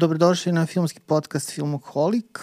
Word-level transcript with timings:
Dobrodošli 0.00 0.52
na 0.52 0.66
filmski 0.66 1.00
podcast 1.00 1.50
Filmoholik. 1.50 2.38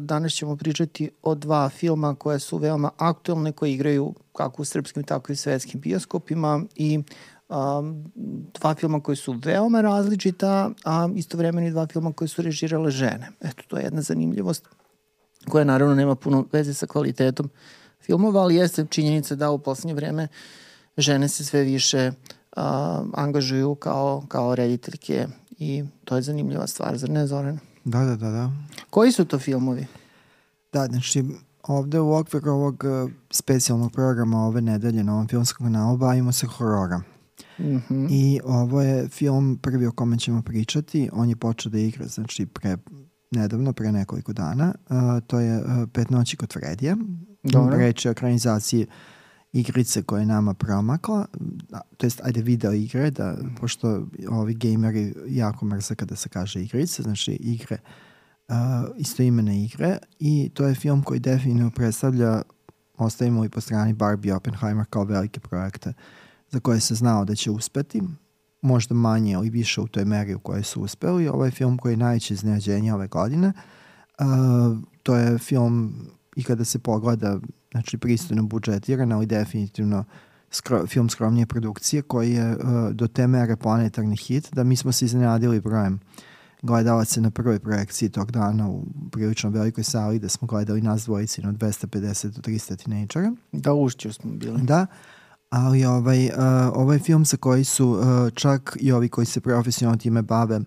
Danas 0.00 0.32
ćemo 0.32 0.56
pričati 0.56 1.10
o 1.22 1.34
dva 1.34 1.68
filma 1.68 2.14
koje 2.14 2.38
su 2.38 2.58
veoma 2.58 2.90
aktuelne, 2.96 3.52
koje 3.52 3.72
igraju 3.72 4.14
kako 4.32 4.62
u 4.62 4.64
srpskim, 4.64 5.04
tako 5.04 5.32
i 5.32 5.36
svetskim 5.36 5.80
bioskopima 5.80 6.64
i 6.74 6.98
um, 7.48 8.12
dva 8.54 8.74
filma 8.74 9.00
koji 9.00 9.16
su 9.16 9.40
veoma 9.44 9.80
različita, 9.80 10.70
a 10.84 11.08
istovremeno 11.14 11.66
i 11.66 11.70
dva 11.70 11.86
filma 11.86 12.12
koje 12.12 12.28
su 12.28 12.42
režirale 12.42 12.90
žene. 12.90 13.28
Eto, 13.40 13.62
to 13.68 13.76
je 13.76 13.84
jedna 13.84 14.02
zanimljivost 14.02 14.68
koja 15.48 15.64
naravno 15.64 15.94
nema 15.94 16.14
puno 16.14 16.46
veze 16.52 16.74
sa 16.74 16.86
kvalitetom 16.86 17.50
filmova, 18.00 18.40
ali 18.40 18.56
jeste 18.56 18.86
činjenica 18.90 19.34
da 19.34 19.50
u 19.50 19.58
poslednje 19.58 19.94
vreme 19.94 20.28
žene 20.96 21.28
se 21.28 21.44
sve 21.44 21.62
više 21.62 22.12
uh, 22.56 22.62
angažuju 23.14 23.74
kao, 23.74 24.24
kao 24.28 24.54
rediteljke 24.54 25.26
i 25.62 25.84
to 26.04 26.16
je 26.16 26.22
zanimljiva 26.22 26.66
stvar, 26.66 26.98
zar 26.98 27.10
ne 27.10 27.26
Zoran? 27.26 27.58
Da, 27.84 28.04
da, 28.04 28.16
da, 28.16 28.30
da. 28.30 28.52
Koji 28.90 29.12
su 29.12 29.24
to 29.24 29.38
filmovi? 29.38 29.86
Da, 30.72 30.86
znači 30.86 31.24
ovde 31.62 32.00
u 32.00 32.14
okviru 32.14 32.50
ovog 32.50 32.84
uh, 32.84 33.10
specijalnog 33.30 33.92
programa 33.92 34.46
ove 34.46 34.60
nedelje 34.60 35.04
na 35.04 35.14
ovom 35.14 35.28
filmskom 35.28 35.66
kanalu 35.66 35.96
bavimo 35.96 36.32
se 36.32 36.46
horora. 36.46 36.98
Mm 37.58 37.64
-hmm. 37.64 38.08
I 38.10 38.40
ovo 38.44 38.82
je 38.82 39.08
film 39.08 39.58
prvi 39.62 39.86
o 39.86 39.92
kome 39.92 40.18
ćemo 40.18 40.42
pričati. 40.42 41.10
On 41.12 41.28
je 41.28 41.36
počeo 41.36 41.70
da 41.70 41.78
igra, 41.78 42.06
znači, 42.06 42.46
pre, 42.46 42.76
nedavno, 43.30 43.72
pre 43.72 43.92
nekoliko 43.92 44.32
dana. 44.32 44.74
Uh, 44.88 44.96
to 45.26 45.40
je 45.40 45.58
uh, 45.58 45.88
Pet 45.92 46.10
noći 46.10 46.36
kod 46.36 46.52
Fredija. 46.52 46.96
Dobro. 47.42 47.76
Reč 47.76 48.04
je 48.04 48.10
o 48.10 48.12
ekranizaciji 48.12 48.86
uh, 48.86 48.92
igrice 49.52 50.02
koje 50.02 50.22
je 50.22 50.26
nama 50.26 50.54
promakla, 50.54 51.26
to 51.96 52.06
jest 52.06 52.20
ajde 52.24 52.42
video 52.42 52.72
igre, 52.72 53.10
da, 53.10 53.36
pošto 53.60 54.06
ovi 54.30 54.54
gameri 54.54 55.14
jako 55.28 55.64
mrze 55.64 55.94
kada 55.94 56.16
se 56.16 56.28
kaže 56.28 56.62
igrice, 56.62 57.02
znači 57.02 57.32
igre, 57.32 57.78
uh, 58.48 58.54
istoimene 58.96 59.64
igre 59.64 59.98
i 60.18 60.50
to 60.54 60.66
je 60.66 60.74
film 60.74 61.02
koji 61.02 61.20
definitivno 61.20 61.70
predstavlja, 61.70 62.42
ostavimo 62.96 63.44
i 63.44 63.48
po 63.48 63.60
strani 63.60 63.92
Barbie 63.92 64.34
Oppenheimer 64.34 64.86
kao 64.90 65.04
velike 65.04 65.40
projekte 65.40 65.92
za 66.50 66.60
koje 66.60 66.80
se 66.80 66.94
znao 66.94 67.24
da 67.24 67.34
će 67.34 67.50
uspeti, 67.50 68.02
možda 68.62 68.94
manje 68.94 69.32
ili 69.32 69.50
više 69.50 69.80
u 69.80 69.86
toj 69.86 70.04
meri 70.04 70.34
u 70.34 70.38
kojoj 70.38 70.62
su 70.62 70.82
uspeli. 70.82 71.28
Ovo 71.28 71.44
je 71.44 71.50
film 71.50 71.78
koji 71.78 71.92
je 71.92 71.96
najveće 71.96 72.34
iznenađenje 72.34 72.94
ove 72.94 73.08
godine. 73.08 73.52
Uh, 74.20 74.78
to 75.02 75.16
je 75.16 75.38
film 75.38 75.94
i 76.36 76.44
kada 76.44 76.64
se 76.64 76.78
pogleda 76.78 77.40
znači 77.72 77.98
pristojno 77.98 78.42
budžetiran, 78.42 79.12
ali 79.12 79.26
definitivno 79.26 80.04
skro, 80.50 80.86
film 80.86 81.08
skromnije 81.08 81.46
produkcije 81.46 82.02
koji 82.02 82.32
je 82.32 82.56
uh, 82.56 82.90
do 82.92 83.06
te 83.06 83.26
mere 83.26 83.56
planetarni 83.56 84.16
hit, 84.16 84.48
da 84.52 84.64
mi 84.64 84.76
smo 84.76 84.92
se 84.92 85.04
iznenadili 85.04 85.60
brojem 85.60 86.00
gledalaca 86.62 87.20
na 87.20 87.30
prvoj 87.30 87.58
projekciji 87.58 88.08
tog 88.08 88.30
dana 88.30 88.68
u 88.68 88.84
prilično 89.12 89.50
velikoj 89.50 89.84
sali 89.84 90.18
da 90.18 90.28
smo 90.28 90.46
gledali 90.48 90.82
nas 90.82 91.04
dvojici 91.04 91.42
na 91.42 91.52
250 91.52 92.28
do 92.28 92.40
300 92.40 92.76
tinejdžera. 92.84 93.32
Da, 93.52 93.72
ušću 93.72 94.12
smo 94.12 94.32
bili. 94.32 94.62
Da, 94.62 94.86
ali 95.50 95.84
ovaj, 95.84 96.26
uh, 96.26 96.32
ovaj 96.74 96.98
film 96.98 97.24
sa 97.24 97.36
koji 97.36 97.64
su 97.64 97.88
uh, 97.88 98.30
čak 98.34 98.76
i 98.80 98.92
ovi 98.92 99.08
koji 99.08 99.26
se 99.26 99.40
profesionalno 99.40 99.98
time 99.98 100.22
bave 100.22 100.60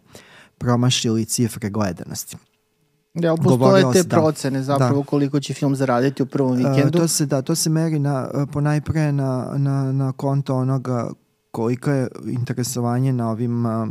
promašili 0.57 1.25
cifre 1.25 1.69
gledanosti. 1.69 2.37
Ja, 3.15 3.35
postoje 3.35 3.83
te 3.93 4.03
da. 4.03 4.17
procene 4.17 4.63
zapravo 4.63 4.99
da. 4.99 5.05
koliko 5.05 5.39
će 5.39 5.53
film 5.53 5.75
zaraditi 5.75 6.23
u 6.23 6.25
prvom 6.25 6.53
e, 6.53 6.57
vikendu. 6.57 6.97
Uh, 6.97 7.01
to 7.01 7.07
se 7.07 7.25
da, 7.25 7.41
to 7.41 7.55
se 7.55 7.69
meri 7.69 7.99
na, 7.99 8.29
e, 8.33 8.45
po 8.51 8.61
najpre 8.61 9.11
na, 9.11 9.53
na, 9.57 9.91
na 9.91 10.11
konto 10.11 10.55
onoga 10.55 11.11
koliko 11.51 11.91
je 11.91 12.07
interesovanje 12.27 13.13
na 13.13 13.29
ovim 13.29 13.65
uh, 13.65 13.87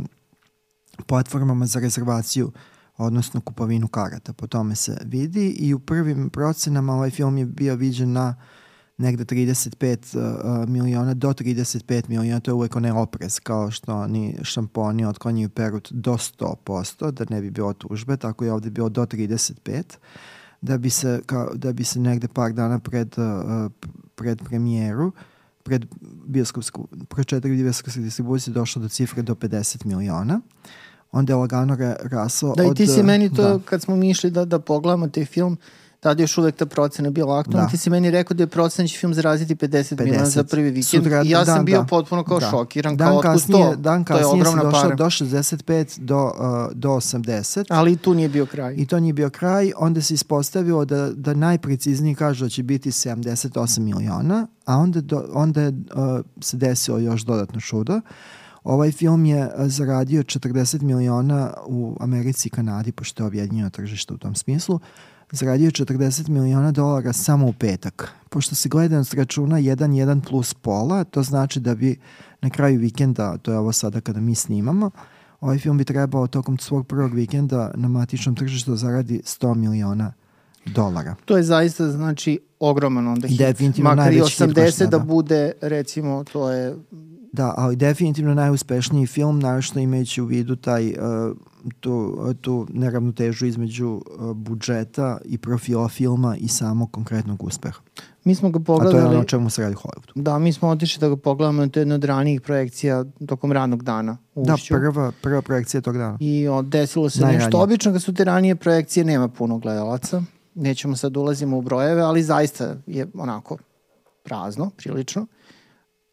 platformama 1.05 1.65
za 1.65 1.79
rezervaciju 1.79 2.51
odnosno 2.97 3.41
kupovinu 3.41 3.87
karata. 3.87 4.33
Po 4.33 4.47
tome 4.47 4.75
se 4.75 4.97
vidi 5.05 5.49
i 5.49 5.73
u 5.73 5.79
prvim 5.79 6.29
procenama 6.29 6.93
ovaj 6.93 7.09
film 7.09 7.37
je 7.37 7.45
bio 7.45 7.75
viđen 7.75 8.11
na 8.11 8.35
uh, 8.37 8.64
negde 8.97 9.25
35 9.25 10.17
uh, 10.17 10.69
miliona 10.69 11.13
do 11.13 11.29
35 11.29 12.09
miliona, 12.09 12.39
to 12.39 12.51
je 12.51 12.55
uvek 12.55 12.75
onaj 12.75 12.91
oprez 12.91 13.39
kao 13.39 13.71
što 13.71 13.95
oni 13.95 14.37
šamponi 14.43 15.05
otklanjaju 15.05 15.49
perut 15.49 15.91
do 15.91 16.13
100%, 16.13 17.11
da 17.11 17.25
ne 17.29 17.41
bi 17.41 17.51
bilo 17.51 17.73
tužbe, 17.73 18.17
tako 18.17 18.45
je 18.45 18.53
ovde 18.53 18.69
bilo 18.69 18.89
do 18.89 19.05
35 19.05 19.83
da 20.61 20.77
bi 20.77 20.89
se, 20.89 21.21
kao, 21.25 21.49
da 21.53 21.73
bi 21.73 21.83
se 21.83 21.99
negde 21.99 22.27
par 22.27 22.53
dana 22.53 22.79
pred, 22.79 23.15
uh, 23.17 23.71
pred 24.15 24.41
premijeru 24.43 25.11
pred 25.63 25.85
bioskopsku, 26.27 26.87
pred 27.09 27.25
četiri 27.25 27.63
bioskopske 27.63 28.01
distribucije 28.01 28.53
došlo 28.53 28.81
do 28.81 28.89
cifre 28.89 29.21
do 29.21 29.35
50 29.35 29.85
miliona 29.85 30.41
onda 31.11 31.33
je 31.33 31.37
lagano 31.37 31.77
raslo 32.01 32.53
da, 32.55 32.63
od... 32.63 32.67
Da, 32.67 32.71
i 32.71 32.75
ti 32.75 32.93
si 32.93 33.03
meni 33.03 33.33
to, 33.33 33.43
da. 33.43 33.59
kad 33.65 33.81
smo 33.81 33.95
mi 33.95 34.09
išli 34.09 34.31
da, 34.31 34.45
da 34.45 34.59
pogledamo 34.59 35.07
taj 35.07 35.25
film, 35.25 35.57
tada 36.05 36.23
još 36.23 36.37
uvek 36.37 36.55
ta 36.55 36.65
procena 36.65 37.09
bila 37.09 37.39
aktualna. 37.39 37.65
Da. 37.65 37.71
Ti 37.71 37.77
si 37.77 37.89
meni 37.89 38.11
rekao 38.11 38.35
da 38.35 38.43
je 38.43 38.47
procena 38.47 38.83
da 38.83 38.87
će 38.87 38.99
film 38.99 39.13
zaraziti 39.13 39.55
50, 39.55 39.95
50. 39.95 40.03
miliona 40.03 40.25
za 40.25 40.43
prvi 40.43 40.69
vikend 40.69 41.03
Sutra, 41.03 41.23
i 41.23 41.29
ja 41.29 41.45
sam 41.45 41.55
dan, 41.55 41.65
bio 41.65 41.79
da. 41.79 41.85
potpuno 41.85 42.23
kao 42.23 42.39
da. 42.39 42.49
šokiran, 42.49 42.97
dan 42.97 43.07
kao 43.07 43.21
kasnije, 43.21 43.71
to, 43.71 43.75
dan 43.75 44.03
to 44.03 44.17
je 44.17 44.25
ogromna 44.25 44.63
došao 44.63 44.81
para. 44.81 44.95
do 44.95 45.05
65 45.05 45.99
do, 45.99 46.25
uh, 46.25 46.73
do 46.73 46.89
80. 46.89 47.65
Ali 47.69 47.91
i 47.91 47.95
tu 47.97 48.13
nije 48.13 48.29
bio 48.29 48.45
kraj. 48.45 48.75
I 48.77 48.85
to 48.85 48.99
nije 48.99 49.13
bio 49.13 49.29
kraj, 49.29 49.71
onda 49.77 50.01
se 50.01 50.13
ispostavilo 50.13 50.85
da, 50.85 51.09
da 51.09 51.33
najprecizniji 51.33 52.15
kaže 52.15 52.45
da 52.45 52.49
će 52.49 52.63
biti 52.63 52.91
78 52.91 53.79
miliona, 53.79 54.47
a 54.65 54.77
onda, 54.77 55.01
do, 55.01 55.25
onda 55.33 55.61
je, 55.61 55.69
uh, 55.69 56.25
se 56.41 56.57
desilo 56.57 56.97
još 56.99 57.21
dodatno 57.21 57.59
čudo. 57.59 58.01
Ovaj 58.63 58.91
film 58.91 59.25
je 59.25 59.45
uh, 59.45 59.51
zaradio 59.67 60.23
40 60.23 60.81
miliona 60.81 61.53
u 61.67 61.97
Americi 61.99 62.47
i 62.47 62.51
Kanadi, 62.51 62.91
pošto 62.91 63.23
je 63.23 63.27
objedinjeno 63.27 63.69
tržište 63.69 64.13
u 64.13 64.17
tom 64.17 64.35
smislu. 64.35 64.75
Uh, 64.75 64.81
zaradio 65.31 65.71
40 65.71 66.29
miliona 66.29 66.71
dolara 66.71 67.13
samo 67.13 67.47
u 67.47 67.53
petak. 67.53 68.11
Pošto 68.29 68.55
se 68.55 68.69
gledanost 68.69 69.13
računa 69.13 69.59
1-1 69.59 70.21
plus 70.29 70.53
pola, 70.53 71.03
to 71.03 71.23
znači 71.23 71.59
da 71.59 71.75
bi 71.75 71.99
na 72.41 72.49
kraju 72.49 72.79
vikenda, 72.79 73.37
to 73.37 73.51
je 73.51 73.57
ovo 73.57 73.71
sada 73.71 74.01
kada 74.01 74.19
mi 74.19 74.35
snimamo, 74.35 74.91
ovaj 75.41 75.57
film 75.57 75.77
bi 75.77 75.85
trebao 75.85 76.27
tokom 76.27 76.57
svog 76.57 76.87
prvog 76.87 77.13
vikenda 77.13 77.71
na 77.75 77.87
matičnom 77.87 78.35
tržištu 78.35 78.71
da 78.71 78.77
zaradi 78.77 79.21
100 79.25 79.55
miliona 79.55 80.13
dolara. 80.65 81.15
To 81.25 81.37
je 81.37 81.43
zaista 81.43 81.91
znači 81.91 82.39
ogroman 82.59 83.07
onda 83.07 83.27
hit. 83.27 83.37
Definitivno 83.37 83.95
Makar 83.95 84.13
i 84.13 84.19
80 84.19 84.79
da. 84.79 84.85
da 84.85 84.99
bude 84.99 85.51
recimo 85.61 86.23
to 86.23 86.51
je 86.51 86.75
Da, 87.31 87.53
ali 87.57 87.75
definitivno 87.75 88.33
najuspešniji 88.33 89.07
film, 89.07 89.39
naravno 89.39 89.81
imajući 89.81 90.21
u 90.21 90.25
vidu 90.25 90.55
taj, 90.55 90.87
uh, 90.87 90.95
tu, 91.79 92.17
tu 92.41 92.67
neravnotežu 92.69 93.45
između 93.45 93.87
uh, 93.87 94.33
budžeta 94.33 95.17
i 95.25 95.37
profila 95.37 95.87
filma 95.89 96.35
i 96.37 96.47
samog 96.47 96.91
konkretnog 96.91 97.43
uspeha. 97.43 97.79
Mi 98.23 98.35
smo 98.35 98.49
ga 98.49 98.59
pogledali... 98.59 98.97
A 98.97 99.01
to 99.01 99.07
je 99.07 99.11
ono 99.11 99.19
o 99.19 99.23
čemu 99.23 99.49
se 99.49 99.61
radi 99.61 99.75
Hollywoodu. 99.75 100.11
Da, 100.15 100.39
mi 100.39 100.53
smo 100.53 100.69
otišli 100.69 100.99
da 100.99 101.09
ga 101.09 101.17
pogledamo, 101.17 101.67
to 101.67 101.79
je 101.79 101.81
jedna 101.81 101.95
od 101.95 102.03
ranijih 102.03 102.41
projekcija 102.41 103.05
tokom 103.27 103.51
ranog 103.51 103.83
dana 103.83 104.17
u 104.35 104.45
Da, 104.45 104.55
prva, 104.69 105.11
prva 105.21 105.41
projekcija 105.41 105.81
tog 105.81 105.97
dana. 105.97 106.17
I 106.19 106.47
o, 106.47 106.61
desilo 106.61 107.09
se 107.09 107.21
Najranije. 107.21 107.45
nešto. 107.45 107.61
Obično 107.61 107.91
kad 107.91 108.03
su 108.03 108.13
te 108.13 108.23
ranije 108.23 108.55
projekcije 108.55 109.05
nema 109.05 109.27
puno 109.27 109.57
gledalaca. 109.57 110.21
Nećemo 110.55 110.95
sad 110.95 111.17
ulazimo 111.17 111.57
u 111.57 111.61
brojeve, 111.61 112.01
ali 112.01 112.23
zaista 112.23 112.75
je 112.87 113.07
onako 113.13 113.57
prazno, 114.23 114.69
prilično. 114.77 115.25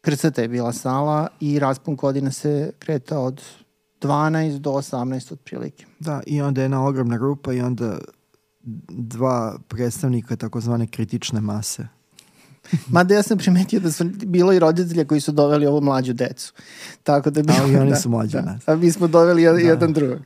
Krcata 0.01 0.41
je 0.41 0.47
bila 0.47 0.73
sala 0.73 1.27
i 1.39 1.59
raspun 1.59 1.95
godine 1.95 2.31
se 2.31 2.71
kreta 2.79 3.19
od 3.19 3.41
12 4.03 4.59
do 4.59 4.71
18 4.71 5.33
otprilike. 5.33 5.85
Da, 5.99 6.21
i 6.27 6.41
onda 6.41 6.61
je 6.61 6.65
jedna 6.65 6.85
ogromna 6.85 7.17
grupa 7.17 7.53
i 7.53 7.61
onda 7.61 7.97
dva 8.89 9.57
predstavnika 9.67 10.35
takozvane 10.35 10.87
kritične 10.87 11.41
mase. 11.41 11.87
Mada 12.87 13.15
ja 13.15 13.23
sam 13.23 13.37
primetio 13.37 13.79
da 13.79 13.91
su 13.91 14.03
bilo 14.25 14.53
i 14.53 14.59
roditelja 14.59 15.05
koji 15.05 15.21
su 15.21 15.31
doveli 15.31 15.65
ovo 15.65 15.81
mlađu 15.81 16.13
decu. 16.13 16.53
Tako 17.03 17.29
da 17.29 17.41
bi, 17.41 17.53
Ali 17.61 17.75
oni 17.75 17.89
da, 17.89 17.95
su 17.95 18.09
mlađi 18.09 18.37
da, 18.37 18.41
nas. 18.41 18.67
A 18.67 18.75
mi 18.75 18.91
smo 18.91 19.07
doveli 19.07 19.43
da. 19.43 19.49
jedan 19.49 19.93
drugog. 19.93 20.19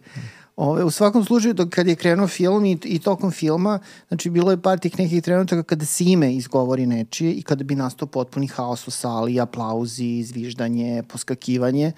Ove, 0.57 0.83
u 0.83 0.91
svakom 0.91 1.25
slučaju, 1.25 1.53
dok 1.53 1.69
kad 1.69 1.87
je 1.87 1.95
krenuo 1.95 2.27
film 2.27 2.65
i, 2.65 2.77
i 2.83 2.99
tokom 2.99 3.31
filma, 3.31 3.79
znači 4.07 4.29
bilo 4.29 4.51
je 4.51 4.61
par 4.61 4.79
tih 4.79 4.99
nekih 4.99 5.23
trenutaka 5.23 5.63
kada 5.63 5.85
se 5.85 6.03
ime 6.03 6.33
izgovori 6.33 6.85
nečije 6.85 7.33
i 7.33 7.41
kada 7.41 7.63
bi 7.63 7.75
nastao 7.75 8.07
potpuni 8.07 8.47
haos 8.47 8.87
u 8.87 8.91
sali, 8.91 9.39
aplauzi, 9.39 10.05
izviždanje, 10.05 11.03
poskakivanje, 11.07 11.91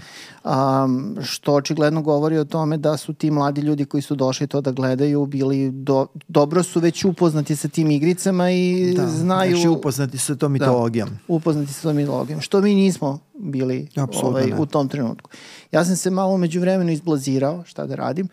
um, 0.44 1.18
što 1.22 1.54
očigledno 1.54 2.02
govori 2.02 2.38
o 2.38 2.46
tome 2.46 2.78
da 2.78 2.98
su 2.98 3.14
ti 3.14 3.32
mladi 3.32 3.62
ljudi 3.62 3.86
koji 3.86 4.02
su 4.02 4.16
došli 4.16 4.48
to 4.48 4.62
da 4.62 4.72
gledaju 4.72 5.26
bili 5.26 5.72
do, 5.72 6.08
dobro 6.28 6.64
su 6.64 6.80
već 6.80 7.06
upoznati 7.06 7.56
sa 7.56 7.68
tim 7.68 7.92
igricama 7.92 8.52
i 8.52 8.94
da, 8.96 9.08
znaju... 9.08 9.56
Znači 9.56 9.68
upoznati 9.68 10.18
sa 10.18 10.36
tom 10.36 10.54
da, 10.54 10.66
mitologijom. 10.66 11.10
Da, 11.10 11.16
upoznati 11.28 11.74
sa 11.74 11.82
tom 11.82 11.96
mitologijom, 11.96 12.42
što 12.42 12.62
mi 12.62 12.76
nismo 12.76 13.20
bili 13.40 13.88
ovaj, 14.24 14.54
u 14.58 14.66
tom 14.66 14.88
trenutku. 14.88 15.30
Ja 15.72 15.86
sam 15.86 15.96
se 15.96 16.10
malo 16.10 16.38
među 16.38 16.60
vremenu 16.60 16.92
izblazirao, 16.92 17.64
šta 17.66 17.86
da 17.86 17.96
radim. 17.96 18.30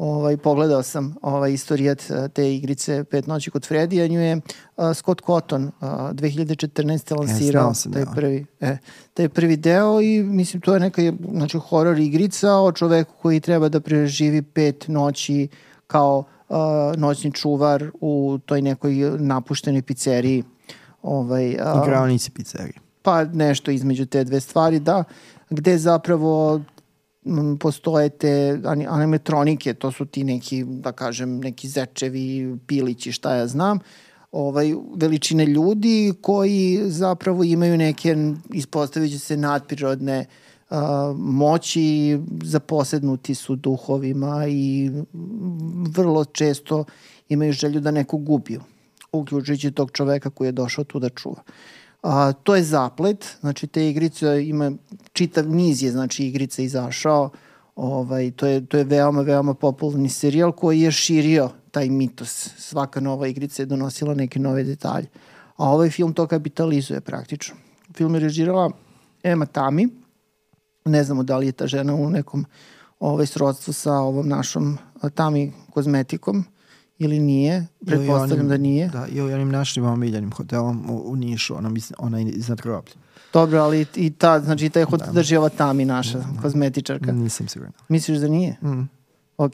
Ovaj, 0.00 0.36
pogledao 0.36 0.82
sam 0.82 1.16
ovaj 1.22 1.52
istorijat 1.52 2.10
e, 2.10 2.28
te 2.28 2.54
igrice 2.54 3.04
Pet 3.04 3.26
noći 3.26 3.50
kod 3.50 3.66
Fredija, 3.66 4.06
nju 4.06 4.20
je 4.20 4.36
uh, 4.36 4.42
Scott 4.94 5.20
Cotton 5.26 5.64
uh, 5.64 5.72
2014. 5.82 7.18
lansirao 7.18 7.74
sam, 7.74 7.92
taj 7.92 8.04
prvi, 8.14 8.46
e, 8.60 8.76
taj 9.14 9.28
prvi 9.28 9.56
deo 9.56 10.00
i 10.00 10.22
mislim 10.22 10.60
to 10.60 10.74
je 10.74 10.80
neka 10.80 11.02
znači, 11.30 11.58
horor 11.58 11.98
igrica 11.98 12.54
o 12.54 12.72
čoveku 12.72 13.14
koji 13.22 13.40
treba 13.40 13.68
da 13.68 13.80
preživi 13.80 14.42
pet 14.42 14.88
noći 14.88 15.48
kao 15.86 16.24
uh, 16.48 16.56
noćni 16.96 17.32
čuvar 17.32 17.90
u 18.00 18.38
toj 18.46 18.62
nekoj 18.62 18.94
napuštenoj 19.18 19.82
pizzeriji. 19.82 20.44
Ovaj, 21.02 21.48
uh, 21.48 21.82
Igraonici 21.84 22.30
pizzerije. 22.30 22.89
Pa 23.02 23.24
nešto 23.24 23.70
između 23.70 24.06
te 24.06 24.24
dve 24.24 24.40
stvari, 24.40 24.80
da, 24.80 25.04
gde 25.50 25.78
zapravo 25.78 26.60
postoje 27.60 28.08
te 28.08 28.60
ani- 28.64 28.86
animatronike, 28.88 29.74
to 29.74 29.92
su 29.92 30.06
ti 30.06 30.24
neki, 30.24 30.64
da 30.64 30.92
kažem, 30.92 31.38
neki 31.38 31.68
zečevi, 31.68 32.56
pilići, 32.66 33.12
šta 33.12 33.34
ja 33.34 33.46
znam, 33.46 33.78
ovaj, 34.32 34.74
veličine 34.96 35.46
ljudi 35.46 36.12
koji 36.20 36.80
zapravo 36.86 37.44
imaju 37.44 37.76
neke, 37.76 38.16
ispostavit 38.52 39.12
će 39.12 39.18
se 39.18 39.36
nadprirodne 39.36 40.26
uh, 40.70 40.76
moći, 41.16 42.18
zaposednuti 42.42 43.34
su 43.34 43.56
duhovima 43.56 44.46
i 44.48 44.90
vrlo 45.96 46.24
često 46.24 46.84
imaju 47.28 47.52
želju 47.52 47.80
da 47.80 47.90
nekog 47.90 48.28
ubiju, 48.28 48.60
uključujući 49.12 49.70
tog 49.70 49.90
čoveka 49.92 50.30
koji 50.30 50.48
je 50.48 50.52
došao 50.52 50.84
tu 50.84 50.98
da 50.98 51.08
čuva. 51.08 51.42
A, 52.02 52.32
to 52.32 52.56
je 52.56 52.62
zaplet, 52.62 53.36
znači 53.40 53.66
te 53.66 53.88
igrice 53.88 54.46
ima 54.46 54.72
čitav 55.12 55.48
niz 55.48 55.82
je 55.82 55.90
znači 55.90 56.26
igrica 56.26 56.62
izašao. 56.62 57.30
Ovaj 57.76 58.30
to 58.30 58.46
je 58.46 58.66
to 58.66 58.76
je 58.76 58.84
veoma 58.84 59.20
veoma 59.20 59.54
popularni 59.54 60.08
serijal 60.08 60.52
koji 60.52 60.80
je 60.80 60.92
širio 60.92 61.50
taj 61.70 61.88
mitos. 61.88 62.50
Svaka 62.58 63.00
nova 63.00 63.26
igrica 63.26 63.62
je 63.62 63.66
donosila 63.66 64.14
neke 64.14 64.38
nove 64.38 64.64
detalje. 64.64 65.06
A 65.56 65.70
ovaj 65.70 65.90
film 65.90 66.12
to 66.12 66.26
kapitalizuje 66.26 67.00
praktično. 67.00 67.56
Film 67.94 68.14
je 68.14 68.20
režirala 68.20 68.70
Emma 69.22 69.46
Tami. 69.46 69.88
Ne 70.84 71.04
znamo 71.04 71.22
da 71.22 71.36
li 71.36 71.46
je 71.46 71.52
ta 71.52 71.66
žena 71.66 71.94
u 71.94 72.10
nekom 72.10 72.44
ovaj 73.00 73.26
srodstvu 73.26 73.72
sa 73.72 73.92
ovom 73.92 74.28
našom 74.28 74.78
Tami 75.14 75.52
kozmetikom 75.70 76.44
ili 77.00 77.18
nije. 77.18 77.66
Pretpostavljam 77.86 78.48
da 78.48 78.56
nije. 78.56 78.88
Da, 78.88 79.06
i 79.06 79.20
onim 79.20 79.50
našim 79.50 79.84
omiljenim 79.84 80.32
hotelom 80.32 80.90
u, 80.90 81.02
u 81.12 81.16
Nišu, 81.16 81.56
ona, 81.56 81.70
ona 81.98 82.20
iznad 82.20 82.60
groblja. 82.60 82.92
Dobro, 83.32 83.58
ali 83.58 83.86
i 83.96 84.10
ta, 84.10 84.40
znači 84.40 84.70
taj 84.70 84.84
hotel 84.84 85.06
da. 85.06 85.12
drži 85.12 85.36
ova 85.36 85.48
Tami 85.48 85.84
naša 85.84 86.24
kozmetičarka. 86.42 87.12
Nisam 87.12 87.48
siguran. 87.48 87.72
Misliš 87.88 88.18
da 88.18 88.28
nije? 88.28 88.56
Mm. 88.62 88.99
Ok. 89.40 89.52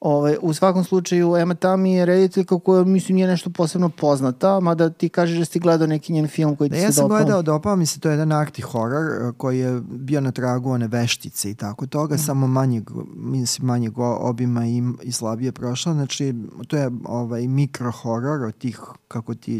Ove, 0.00 0.38
u 0.38 0.54
svakom 0.54 0.84
slučaju, 0.84 1.36
Emma 1.36 1.54
Tami 1.54 1.92
je 1.92 2.06
rediteljka 2.06 2.58
koja, 2.58 2.84
mislim, 2.84 3.16
nije 3.16 3.28
nešto 3.28 3.50
posebno 3.50 3.88
poznata, 3.90 4.60
mada 4.60 4.90
ti 4.90 5.08
kažeš 5.08 5.38
da 5.38 5.44
si 5.44 5.58
gledao 5.58 5.86
neki 5.86 6.12
njen 6.12 6.28
film 6.28 6.56
koji 6.56 6.70
ti 6.70 6.76
Da, 6.76 6.80
se 6.80 6.84
ja 6.84 6.92
sam 6.92 7.04
dopao. 7.04 7.16
gledao, 7.18 7.42
dopao 7.42 7.76
mi 7.76 7.86
se, 7.86 8.00
to 8.00 8.08
je 8.08 8.12
jedan 8.12 8.32
arti 8.32 8.62
horor 8.62 9.04
eh, 9.04 9.32
koji 9.36 9.58
je 9.58 9.80
bio 9.82 10.20
na 10.20 10.32
tragu 10.32 10.70
one 10.70 10.88
veštice 10.88 11.50
i 11.50 11.54
tako 11.54 11.86
toga, 11.86 12.14
Mhm. 12.14 12.22
samo 12.22 12.46
manjeg, 12.48 12.90
mislim, 13.14 13.66
manjeg 13.66 13.92
obima 13.98 14.66
i, 14.66 14.82
i 15.02 15.12
slabije 15.12 15.52
prošlo. 15.52 15.92
Znači, 15.92 16.34
to 16.66 16.76
je 16.76 16.90
ovaj 17.04 17.48
mikro 17.48 17.90
horor 17.92 18.42
od 18.42 18.54
tih, 18.54 18.80
kako 19.08 19.34
ti 19.34 19.56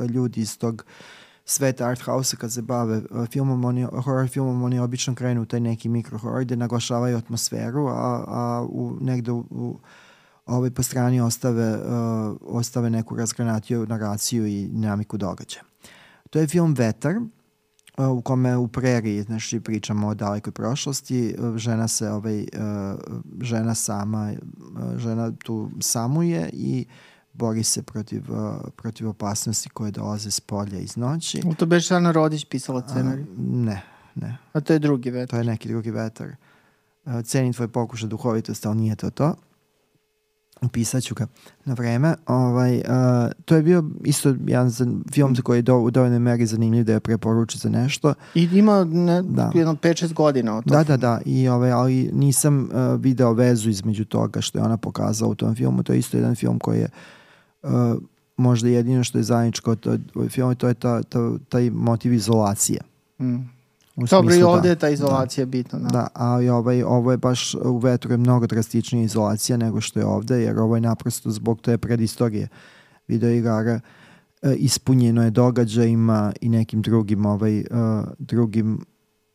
eh, 0.00 0.06
ljudi 0.06 0.40
iz 0.40 0.58
tog 0.58 0.84
sveta 1.50 1.86
art 1.86 2.00
house 2.00 2.36
kad 2.36 2.52
se 2.52 2.62
bave 2.62 2.96
eh, 2.96 3.26
filmom, 3.30 3.64
oni, 3.64 3.86
horror 4.04 4.28
filmom, 4.28 4.62
oni 4.62 4.78
obično 4.78 5.14
krenu 5.14 5.42
u 5.42 5.46
taj 5.46 5.60
neki 5.60 5.88
mikro 5.88 6.18
horor 6.18 6.44
gde 6.44 6.56
naglašavaju 6.56 7.16
atmosferu, 7.16 7.86
a, 7.86 8.24
a 8.28 8.66
u, 8.70 8.96
negde 9.00 9.32
u, 9.32 9.44
u 9.50 9.78
ovaj, 10.46 10.70
po 10.70 10.82
strani 10.82 11.20
ostave, 11.20 11.76
uh, 11.76 12.36
ostave 12.40 12.90
neku 12.90 13.16
razgranatiju 13.16 13.86
naraciju 13.86 14.46
i 14.46 14.68
dinamiku 14.68 15.16
događaja. 15.16 15.62
To 16.30 16.38
je 16.38 16.46
film 16.46 16.74
Vetar, 16.74 17.16
uh, 17.16 18.08
u 18.08 18.22
kome 18.22 18.56
u 18.56 18.68
preriji, 18.68 19.22
znači 19.22 19.60
pričamo 19.60 20.08
o 20.08 20.14
dalekoj 20.14 20.52
prošlosti, 20.52 21.34
uh, 21.38 21.56
žena 21.56 21.88
se, 21.88 22.10
ovaj, 22.10 22.40
uh, 22.40 22.46
žena 23.40 23.74
sama, 23.74 24.32
uh, 24.32 24.98
žena 24.98 25.32
tu 25.44 25.70
samuje 25.80 26.50
i 26.52 26.86
bori 27.38 27.62
se 27.62 27.82
protiv, 27.82 28.22
uh, 28.32 28.38
protiv 28.76 29.08
opasnosti 29.08 29.68
koje 29.68 29.90
dolaze 29.90 30.30
s 30.30 30.40
polja 30.40 30.78
iz 30.78 30.96
noći. 30.96 31.42
To 31.58 31.66
beše 31.66 31.94
Ana 31.94 32.10
Rodić 32.12 32.44
pisala 32.44 32.82
scenarij. 32.88 33.24
Ne, 33.38 33.82
ne. 34.14 34.38
A 34.52 34.60
to 34.60 34.72
je 34.72 34.78
drugi 34.78 35.10
vet. 35.10 35.30
To 35.30 35.36
je 35.36 35.44
neki 35.44 35.68
drugi 35.68 35.90
vetar. 35.90 36.28
Uh, 37.04 37.22
cenim 37.24 37.52
tvoj 37.52 37.68
pokušaj 37.68 38.08
duhovitosti, 38.08 38.68
ali 38.68 38.76
nije 38.76 38.96
to 38.96 39.10
to. 39.10 39.34
Upisat 40.62 41.02
ću 41.02 41.14
ga 41.14 41.26
na 41.64 41.74
vreme. 41.74 42.14
Ovaj, 42.26 42.76
uh, 42.76 42.82
to 43.44 43.56
je 43.56 43.62
bio 43.62 43.84
isto 44.04 44.34
jedan 44.46 44.70
film 45.12 45.36
za 45.36 45.42
koji 45.42 45.58
je 45.58 45.62
do, 45.62 45.78
u 45.78 45.90
dovoljnoj 45.90 46.18
meri 46.18 46.46
zanimljiv 46.46 46.84
da 46.84 46.92
je 46.92 47.00
preporučio 47.00 47.58
za 47.58 47.68
nešto. 47.68 48.14
I 48.34 48.48
ima 48.52 48.84
ne, 48.84 49.22
Da. 49.22 49.50
jedno 49.54 49.74
5-6 49.74 50.12
godina 50.14 50.56
od 50.56 50.64
Da, 50.64 50.84
toga. 50.84 50.84
da, 50.84 50.96
da. 50.96 51.20
I, 51.24 51.48
ovaj, 51.48 51.72
ali 51.72 52.10
nisam 52.12 52.62
uh, 52.64 53.00
video 53.00 53.32
vezu 53.32 53.70
između 53.70 54.04
toga 54.04 54.40
što 54.40 54.58
je 54.58 54.64
ona 54.64 54.76
pokazala 54.76 55.30
u 55.30 55.34
tom 55.34 55.54
filmu. 55.54 55.82
To 55.82 55.92
je 55.92 55.98
isto 55.98 56.16
jedan 56.16 56.34
film 56.34 56.58
koji 56.58 56.78
je 56.78 56.84
uh, 56.84 57.17
možda 58.36 58.68
jedino 58.68 59.04
što 59.04 59.18
je 59.18 59.24
zajedničko 59.24 59.70
od 59.70 59.86
od 59.86 60.00
ovog 60.14 60.30
filma, 60.30 60.54
to 60.54 60.68
je 60.68 60.74
ta, 60.74 61.02
ta, 61.02 61.38
taj 61.48 61.70
motiv 61.70 62.12
izolacije. 62.12 62.80
Mm. 63.20 63.36
U 63.96 64.06
Dobro, 64.06 64.34
i 64.34 64.38
da- 64.38 64.48
ovde 64.48 64.68
je 64.68 64.76
ta 64.76 64.88
izolacija 64.88 65.46
bitna. 65.46 65.78
Da. 65.78 65.88
Da, 65.88 66.08
ali 66.14 66.48
ovaj, 66.48 66.82
ovo 66.82 67.10
je 67.10 67.16
baš 67.16 67.54
u 67.54 67.78
vetru 67.78 68.12
je 68.12 68.16
mnogo 68.16 68.46
drastičnija 68.46 69.04
izolacija 69.04 69.56
nego 69.56 69.80
što 69.80 70.00
je 70.00 70.06
ovde, 70.06 70.42
jer 70.42 70.58
ovo 70.58 70.74
je 70.74 70.80
naprosto 70.80 71.30
zbog 71.30 71.60
te 71.60 71.78
predistorije 71.78 72.48
videoigara 73.08 73.80
e, 74.42 74.54
ispunjeno 74.54 75.24
je 75.24 75.30
događajima 75.30 76.32
i 76.40 76.48
nekim 76.48 76.82
drugim 76.82 77.26
ovaj, 77.26 77.58
e, 77.58 77.64
drugim 78.18 78.80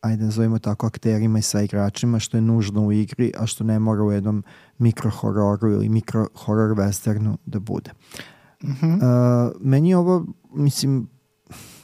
ajde 0.04 0.24
nazovimo 0.24 0.58
tako 0.58 0.86
akterima 0.86 1.38
i 1.38 1.42
sa 1.42 1.60
igračima 1.60 2.18
što 2.18 2.36
je 2.36 2.40
nužno 2.40 2.86
u 2.86 2.92
igri, 2.92 3.32
a 3.38 3.46
što 3.46 3.64
ne 3.64 3.78
mora 3.78 4.02
u 4.02 4.12
jednom 4.12 4.44
mikrohororu 4.78 5.70
ili 5.70 5.88
mikrohoror 5.88 6.76
westernu 6.76 7.36
da 7.46 7.58
bude. 7.58 7.90
Mhm. 8.64 8.92
Uh, 8.94 9.00
meni 9.60 9.88
je 9.88 9.96
ovo, 9.96 10.26
mislim, 10.54 11.08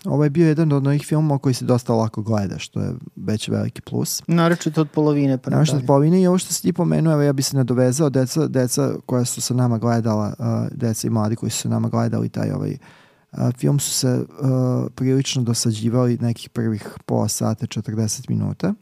ovo 0.05 0.25
je 0.25 0.31
bio 0.31 0.49
jedan 0.49 0.73
od 0.73 0.87
onih 0.87 1.03
filmova 1.07 1.39
koji 1.39 1.55
se 1.55 1.65
dosta 1.65 1.95
lako 1.95 2.23
gleda, 2.23 2.59
što 2.59 2.81
je 2.81 2.95
već 3.17 3.49
veliki 3.49 3.81
plus. 3.81 4.23
Naročito 4.27 4.81
od 4.81 4.91
polovine 4.91 5.39
pa 5.39 5.51
Znaš, 5.51 5.73
od 5.73 5.83
polovine 5.87 6.23
i 6.23 6.27
ovo 6.27 6.39
što 6.39 6.53
si 6.53 6.63
ti 6.63 6.73
pomenuo, 6.73 7.13
evo 7.13 7.23
ja 7.23 7.33
bi 7.33 7.43
se 7.43 7.57
nadovezao, 7.57 8.11
deca, 8.11 8.47
deca 8.47 8.95
koja 9.07 9.25
su 9.25 9.41
sa 9.41 9.55
nama 9.55 9.79
gledala, 9.79 10.35
uh, 10.39 10.69
deca 10.73 11.07
i 11.07 11.11
mladi 11.11 11.37
koji 11.37 11.51
su 11.51 11.59
sa 11.59 11.69
nama 11.69 11.89
gledali 11.89 12.29
taj 12.29 12.51
ovaj 12.51 12.71
uh, 12.71 12.79
film 13.53 13.79
su 13.79 13.91
se 13.91 14.09
uh, 14.11 14.27
prilično 14.95 15.43
dosađivali 15.43 16.19
nekih 16.21 16.49
prvih 16.49 16.89
pola 17.07 17.29
sata, 17.29 17.67
40 17.67 18.31
minuta. 18.31 18.75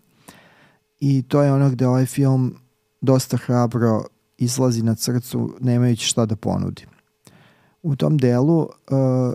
I 1.01 1.23
to 1.23 1.43
je 1.43 1.53
ono 1.53 1.71
gde 1.71 1.87
ovaj 1.87 2.07
film 2.07 2.55
dosta 3.01 3.37
hrabro 3.37 4.05
izlazi 4.39 4.83
na 4.83 4.95
crcu 4.95 5.57
nemajući 5.61 6.07
šta 6.07 6.27
da 6.27 6.37
ponudi. 6.37 6.87
U 7.83 7.97
tom 7.97 8.19
delu 8.19 8.59
uh, 8.59 8.69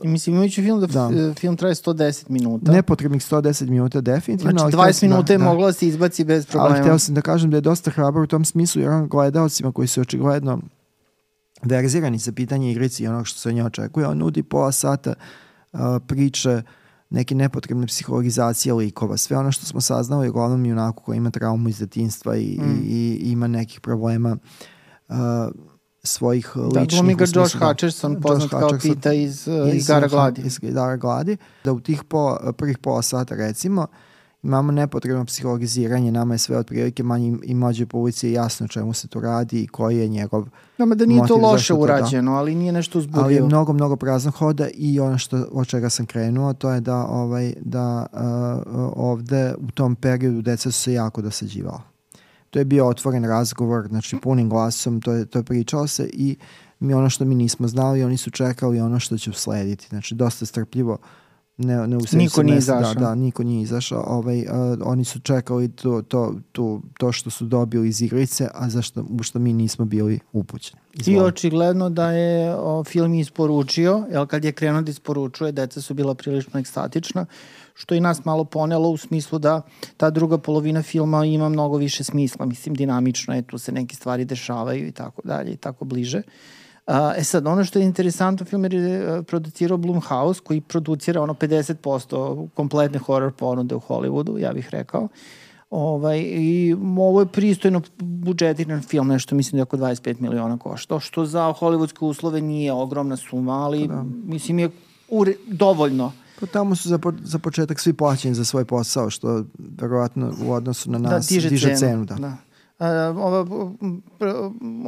mislim, 0.04 0.36
imajući 0.36 0.62
film 0.62 0.80
da, 0.80 0.88
Da. 0.88 1.10
f- 1.32 1.40
film 1.40 1.58
traje 1.58 1.76
110 1.76 2.30
minuta. 2.30 2.72
nepotrebnih 2.72 3.22
110 3.22 3.70
minuta 3.70 4.02
definitivno. 4.02 4.52
znači, 4.52 4.64
ali 4.64 4.72
hteo 4.72 4.82
20 4.84 4.94
sam- 4.94 5.10
minuta 5.10 5.34
je 5.34 5.38
da, 5.38 5.44
da. 5.44 5.50
moglo 5.50 5.66
da 5.66 5.74
se 5.74 5.88
izbaci 5.88 6.24
bez 6.24 6.44
Ali 6.44 6.52
problema. 6.52 6.78
hteo 6.78 7.00
sam 7.00 7.16
da 7.16 7.22
kažem 7.22 7.52
da 7.52 7.58
je 7.58 7.62
dosta 7.62 7.92
hrabar 7.92 8.22
u 8.22 8.28
tom 8.28 8.46
smislu 8.46 8.82
jer 8.82 8.90
on 8.92 9.08
gledalcima 9.08 9.72
koji 9.72 9.88
su 9.88 10.02
očigledno 10.02 10.60
verzirani 11.64 12.18
za 12.18 12.32
pitanje 12.32 12.72
igrici 12.72 13.04
i 13.04 13.08
onog 13.08 13.28
što 13.28 13.40
se 13.40 13.50
od 13.50 13.56
nje 13.56 13.66
očekuje, 13.66 14.08
on 14.08 14.18
nudi 14.18 14.44
pola 14.44 14.72
sata 14.72 15.14
uh, 15.74 15.80
priče 16.08 16.62
neke 17.10 17.36
nepotrebne 17.36 17.88
psihologizacije 17.88 18.74
likova. 18.74 19.18
Sve 19.18 19.38
ono 19.38 19.52
što 19.52 19.66
smo 19.66 19.82
saznali 19.82 20.26
je 20.26 20.30
uglavnom 20.30 20.66
junaku 20.66 21.04
koji 21.04 21.18
ima 21.18 21.30
traumu 21.32 21.70
iz 21.70 21.80
detinstva 21.80 22.36
i, 22.38 22.58
Mm. 22.60 22.82
i, 22.84 22.90
i 23.16 23.32
ima 23.32 23.48
nekih 23.48 23.80
problema 23.80 24.38
uh, 25.10 25.16
svojih 26.04 26.52
Da, 26.56 26.62
ličnih. 26.62 26.88
glumi 26.92 27.16
ga 27.16 27.24
u 27.24 27.28
smislu 27.28 27.42
Josh 27.42 27.58
da- 27.58 27.68
Hutcherson, 27.68 28.12
Josh 28.12 28.22
poznat 28.22 28.50
kao 28.50 28.60
Hutcherson 28.62 28.92
Pita 28.92 29.14
iz, 29.14 29.48
uh, 29.48 29.74
iz 29.74 29.84
Igara 29.84 30.08
gladi. 30.08 30.42
Iz 30.42 30.60
Igara 30.62 30.98
gladi. 30.98 31.38
Da 31.64 31.72
u 31.72 31.80
tih 31.80 32.04
pola, 32.04 32.54
prvih 32.54 32.78
pola 32.78 33.02
sata 33.02 33.36
recimo 33.36 33.88
imamo 34.44 34.72
nepotrebno 34.72 35.26
psihologiziranje, 35.26 36.12
nama 36.12 36.34
je 36.34 36.38
sve 36.38 36.58
otprilike 36.58 37.04
manje 37.04 37.38
i 37.44 37.56
ulici 37.94 38.28
je 38.28 38.34
jasno 38.34 38.68
čemu 38.68 38.94
se 38.94 39.08
tu 39.08 39.20
radi 39.20 39.64
i 39.64 39.68
koji 39.68 39.98
je 39.98 40.08
njegov, 40.08 40.48
Nama 40.78 40.96
da 40.96 41.06
nije 41.06 41.18
to 41.28 41.38
motiv 41.38 41.44
loše 41.44 41.58
zašto 41.58 41.76
to 41.76 41.88
da. 41.88 41.94
urađeno, 41.94 42.34
ali 42.34 42.56
nije 42.56 42.72
nešto 42.72 43.04
ali 43.12 43.36
je 43.36 43.42
mnogo, 43.42 43.74
mnogo 43.74 43.96
praznog 43.96 44.34
hoda 44.34 44.68
i 44.74 45.00
ono 45.00 45.18
što, 45.18 45.46
od 45.52 45.68
čega 45.68 45.90
sam 45.90 46.06
krenuo, 46.06 46.54
to 46.54 46.72
je 46.72 46.82
da, 46.82 46.96
ovaj, 46.96 47.54
da 47.62 48.06
uh, 48.14 48.20
ovde 48.96 49.54
u 49.58 49.72
tom 49.72 49.96
periodu 49.96 50.42
deca 50.42 50.72
su 50.72 50.82
se 50.82 50.94
jako 50.94 51.22
dosađivala. 51.22 51.82
To 52.50 52.60
je 52.60 52.66
bio 52.66 52.88
otvoren 52.88 53.26
razgovor, 53.26 53.88
znači 53.88 54.18
punim 54.24 54.50
glasom, 54.50 55.02
to 55.02 55.12
je, 55.12 55.26
to 55.26 55.40
je 55.40 55.44
pričalo 55.44 55.88
se 55.88 56.10
i 56.14 56.38
mi 56.80 56.94
ono 56.94 57.10
što 57.10 57.26
mi 57.26 57.36
nismo 57.36 57.68
znali, 57.68 58.04
oni 58.04 58.18
su 58.18 58.32
čekali 58.32 58.82
ono 58.82 59.00
što 59.00 59.18
će 59.18 59.30
uslediti. 59.30 59.88
Znači, 59.90 60.16
dosta 60.16 60.46
strpljivo 60.46 60.98
ne, 61.58 61.88
ne 61.88 61.98
u 61.98 62.02
niko 62.14 62.44
nije 62.44 62.56
mesta, 62.56 62.80
izašao. 62.80 62.94
Da, 62.94 63.00
da, 63.00 63.16
niko 63.16 63.44
nije 63.44 63.62
izašao. 63.62 64.04
Ovaj, 64.08 64.40
uh, 64.42 64.48
oni 64.86 65.04
su 65.04 65.20
čekali 65.20 65.72
to, 65.72 66.02
to, 66.02 66.36
to, 66.52 66.82
to 67.00 67.12
što 67.12 67.30
su 67.30 67.46
dobili 67.46 67.88
iz 67.88 68.02
igrice, 68.02 68.48
a 68.54 68.70
zašto 68.70 69.06
što 69.22 69.40
mi 69.40 69.54
nismo 69.54 69.86
bili 69.86 70.20
upućeni. 70.32 70.82
I 71.06 71.20
očigledno 71.20 71.90
da 71.90 72.12
je 72.12 72.56
o, 72.56 72.84
film 72.84 73.14
isporučio, 73.14 74.06
jel 74.12 74.26
kad 74.26 74.46
je 74.46 74.52
krenuo 74.52 74.82
da 74.82 74.92
isporučuje, 74.92 75.52
deca 75.52 75.82
su 75.82 75.94
bila 75.94 76.16
prilično 76.16 76.60
ekstatična, 76.60 77.26
što 77.74 77.96
i 77.96 78.00
nas 78.00 78.26
malo 78.26 78.44
ponelo 78.44 78.90
u 78.90 78.98
smislu 78.98 79.40
da 79.40 79.62
ta 79.98 80.10
druga 80.10 80.38
polovina 80.38 80.82
filma 80.82 81.26
ima 81.26 81.50
mnogo 81.50 81.78
više 81.78 82.04
smisla, 82.04 82.46
mislim 82.46 82.76
dinamično 82.76 83.36
je, 83.36 83.42
tu 83.42 83.58
se 83.58 83.72
neke 83.72 83.96
stvari 83.96 84.26
dešavaju 84.26 84.88
i 84.88 84.92
tako 84.92 85.22
dalje 85.24 85.52
i 85.52 85.58
tako 85.58 85.86
bliže. 85.86 86.18
Uh, 86.18 86.34
e 87.18 87.24
sad, 87.24 87.48
ono 87.48 87.66
što 87.66 87.80
je 87.80 87.86
interesantno, 87.86 88.46
film 88.46 88.66
je 88.66 89.18
uh, 89.18 89.26
producirao 89.26 89.78
Blumhouse, 89.78 90.42
koji 90.44 90.62
producira 90.62 91.22
ono 91.22 91.34
50% 91.34 92.48
kompletne 92.54 93.00
horror 93.00 93.32
ponude 93.32 93.76
u 93.76 93.80
Hollywoodu, 93.80 94.38
ja 94.38 94.54
bih 94.54 94.70
rekao. 94.72 95.08
Ovaj, 95.70 96.20
I 96.20 96.76
ovo 96.98 97.20
je 97.20 97.26
pristojno 97.26 97.82
budžetiran 97.98 98.82
film, 98.82 99.08
nešto 99.08 99.36
mislim 99.36 99.52
da 99.52 99.60
je 99.60 99.64
oko 99.64 99.78
25 99.78 100.22
miliona 100.22 100.58
košta, 100.58 101.00
što 101.00 101.26
za 101.26 101.54
hollywoodske 101.60 102.06
uslove 102.06 102.42
nije 102.42 102.74
ogromna 102.74 103.18
suma, 103.18 103.54
ali 103.54 103.88
da. 103.88 104.06
mislim 104.26 104.60
je 104.60 104.70
ure, 105.10 105.34
dovoljno. 105.48 106.12
Pa 106.40 106.46
tamo 106.46 106.76
su 106.76 106.90
za, 106.90 106.98
po, 106.98 107.14
za 107.24 107.40
početak 107.40 107.80
svi 107.80 107.94
plaćeni 107.94 108.36
za 108.36 108.46
svoj 108.46 108.66
posao, 108.66 109.10
što 109.10 109.44
verovatno 109.78 110.34
u 110.46 110.52
odnosu 110.52 110.92
na 110.92 111.00
da, 111.00 111.10
nas 111.10 111.30
da, 111.30 111.34
diže, 111.36 111.50
diže 111.50 111.68
cenu. 111.68 111.80
cenu 111.80 112.06
da. 112.06 112.16
da. 112.16 112.38
Uh, 112.80 112.88
ova, 113.18 113.46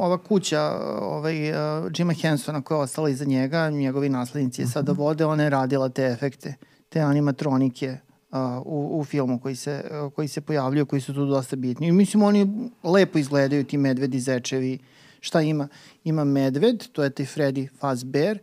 ova 0.00 0.18
kuća 0.18 0.62
ovaj, 1.00 1.50
uh, 1.50 1.90
Jima 1.98 2.12
Hensona 2.12 2.62
koja 2.62 2.78
je 2.78 2.82
ostala 2.82 3.08
iza 3.08 3.24
njega, 3.24 3.70
njegovi 3.70 4.08
naslednici 4.08 4.62
je 4.62 4.66
sada 4.66 4.92
mhm. 4.92 5.02
vode, 5.02 5.24
ona 5.24 5.42
je 5.42 5.50
radila 5.50 5.88
te 5.88 6.04
efekte, 6.04 6.54
te 6.88 7.00
animatronike 7.00 7.98
uh, 8.30 8.38
u, 8.64 9.00
u 9.00 9.04
filmu 9.04 9.40
koji 9.40 9.56
se, 9.56 9.84
uh, 10.06 10.12
koji 10.12 10.28
se 10.28 10.40
pojavljuju, 10.40 10.86
koji 10.86 11.00
su 11.00 11.14
tu 11.14 11.26
dosta 11.26 11.56
bitni. 11.56 11.88
I 11.88 11.92
mislim, 11.92 12.22
oni 12.22 12.70
lepo 12.84 13.18
izgledaju, 13.18 13.64
ti 13.64 13.78
medvedi, 13.78 14.20
zečevi. 14.20 14.78
Šta 15.20 15.40
ima? 15.40 15.68
Ima 16.04 16.24
medved, 16.24 16.84
to 16.92 17.04
je 17.04 17.10
taj 17.10 17.26
Freddy 17.26 17.68
Fazbear, 17.78 18.38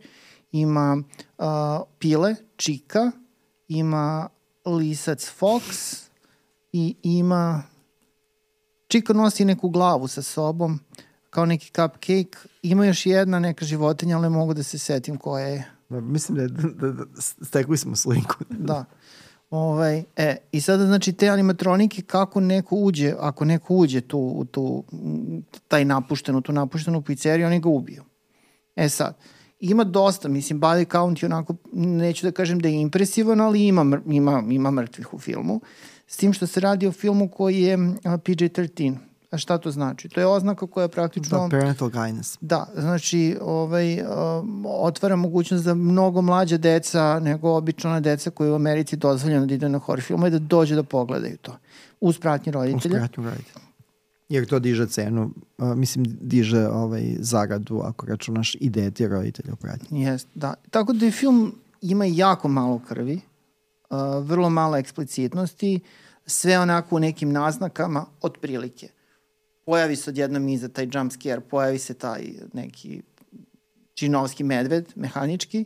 ima 0.52 1.02
uh, 1.38 1.44
pile, 1.98 2.34
čika, 2.56 3.10
ima 3.68 4.28
lisac 4.66 5.32
Fox 5.40 5.62
i 6.72 6.96
ima 7.02 7.62
Čika 8.94 9.12
nosi 9.12 9.44
neku 9.44 9.68
glavu 9.68 10.08
sa 10.08 10.22
sobom, 10.22 10.80
kao 11.30 11.46
neki 11.46 11.66
cupcake. 11.66 12.38
Ima 12.62 12.86
još 12.86 13.06
jedna 13.06 13.38
neka 13.38 13.64
životinja, 13.64 14.16
ali 14.16 14.22
ne 14.22 14.28
mogu 14.28 14.54
da 14.54 14.62
se 14.62 14.78
setim 14.78 15.16
koja 15.16 15.46
je. 15.46 15.64
Da, 15.88 16.00
mislim 16.00 16.36
da, 16.36 16.42
je, 16.42 16.48
da, 16.48 16.68
da, 16.68 16.92
da 16.92 17.04
stekli 17.20 17.76
smo 17.76 17.96
sliku. 17.96 18.34
da. 18.70 18.84
Ovaj, 19.50 20.04
e, 20.16 20.36
I 20.52 20.60
sada 20.60 20.86
znači 20.86 21.12
te 21.12 21.28
animatronike 21.28 22.02
kako 22.02 22.40
neko 22.40 22.76
uđe, 22.76 23.14
ako 23.18 23.44
neko 23.44 23.74
uđe 23.74 24.00
tu, 24.00 24.18
u 24.18 24.44
tu, 24.44 24.84
taj 25.68 25.84
napuštenu, 25.84 26.40
tu 26.40 26.52
napuštenu 26.52 27.02
pizzeriju, 27.02 27.46
oni 27.46 27.60
ga 27.60 27.68
ubiju. 27.68 28.04
E 28.76 28.88
sad, 28.88 29.16
ima 29.60 29.84
dosta, 29.84 30.28
mislim, 30.28 30.60
body 30.60 30.90
count 30.90 31.22
je 31.22 31.26
onako, 31.26 31.54
neću 31.72 32.26
da 32.26 32.32
kažem 32.32 32.58
da 32.58 32.68
je 32.68 32.80
impresivan, 32.80 33.40
ali 33.40 33.66
ima, 33.66 34.00
ima, 34.06 34.44
ima 34.50 34.70
mrtvih 34.70 35.14
u 35.14 35.18
filmu. 35.18 35.54
Uh, 35.54 35.62
S 36.14 36.16
tim 36.16 36.32
što 36.32 36.46
se 36.46 36.60
radi 36.60 36.86
o 36.86 36.92
filmu 36.92 37.28
koji 37.28 37.62
je 37.62 37.76
PG-13. 38.04 38.96
A 39.30 39.38
šta 39.38 39.58
to 39.58 39.70
znači? 39.70 40.08
To 40.08 40.20
je 40.20 40.26
oznaka 40.26 40.66
koja 40.66 40.88
praktično... 40.88 41.38
Da, 41.38 41.48
parental 41.58 41.88
guidance. 41.88 42.38
Da, 42.40 42.66
znači 42.76 43.36
ovaj, 43.40 44.02
otvara 44.64 45.16
mogućnost 45.16 45.64
da 45.64 45.74
mnogo 45.74 46.22
mlađa 46.22 46.56
deca 46.56 47.20
nego 47.20 47.50
obična 47.56 48.00
deca 48.00 48.30
koje 48.30 48.52
u 48.52 48.54
Americi 48.54 48.96
dozvoljeno 48.96 49.46
da 49.46 49.54
ide 49.54 49.68
na 49.68 49.78
horror 49.78 50.02
filmu 50.02 50.26
i 50.26 50.30
da 50.30 50.38
dođe 50.38 50.74
da 50.74 50.82
pogledaju 50.82 51.36
to. 51.36 51.56
Uz 52.00 52.18
pratnje 52.18 52.52
roditelja. 52.52 52.94
Uz 52.94 53.00
pratnju 53.00 53.24
roditelja. 53.24 53.64
Jer 54.28 54.46
to 54.46 54.58
diže 54.58 54.86
cenu, 54.86 55.30
uh, 55.58 55.74
mislim, 55.74 56.06
diže 56.20 56.68
ovaj, 56.68 57.16
zaradu 57.18 57.80
ako 57.84 58.06
računaš 58.06 58.54
i 58.60 58.70
deti 58.70 59.08
roditelja 59.08 59.52
u 59.52 59.56
pratnji. 59.56 60.02
Jest, 60.02 60.28
da. 60.34 60.54
Tako 60.70 60.92
da 60.92 61.06
je 61.06 61.12
film 61.12 61.54
ima 61.80 62.04
jako 62.04 62.48
malo 62.48 62.80
krvi, 62.88 63.20
uh, 63.90 64.26
vrlo 64.26 64.50
malo 64.50 64.76
eksplicitnosti, 64.76 65.80
sve 66.26 66.58
onako 66.58 66.96
u 66.96 66.98
nekim 66.98 67.32
naznakama, 67.32 68.06
otprilike. 68.20 68.88
Pojavi 69.66 69.96
se 69.96 70.10
odjednom 70.10 70.48
iza 70.48 70.68
taj 70.68 70.88
jump 70.92 71.12
scare, 71.12 71.40
pojavi 71.40 71.78
se 71.78 71.94
taj 71.94 72.32
neki 72.52 73.02
činovski 73.94 74.44
medved, 74.44 74.92
mehanički, 74.96 75.64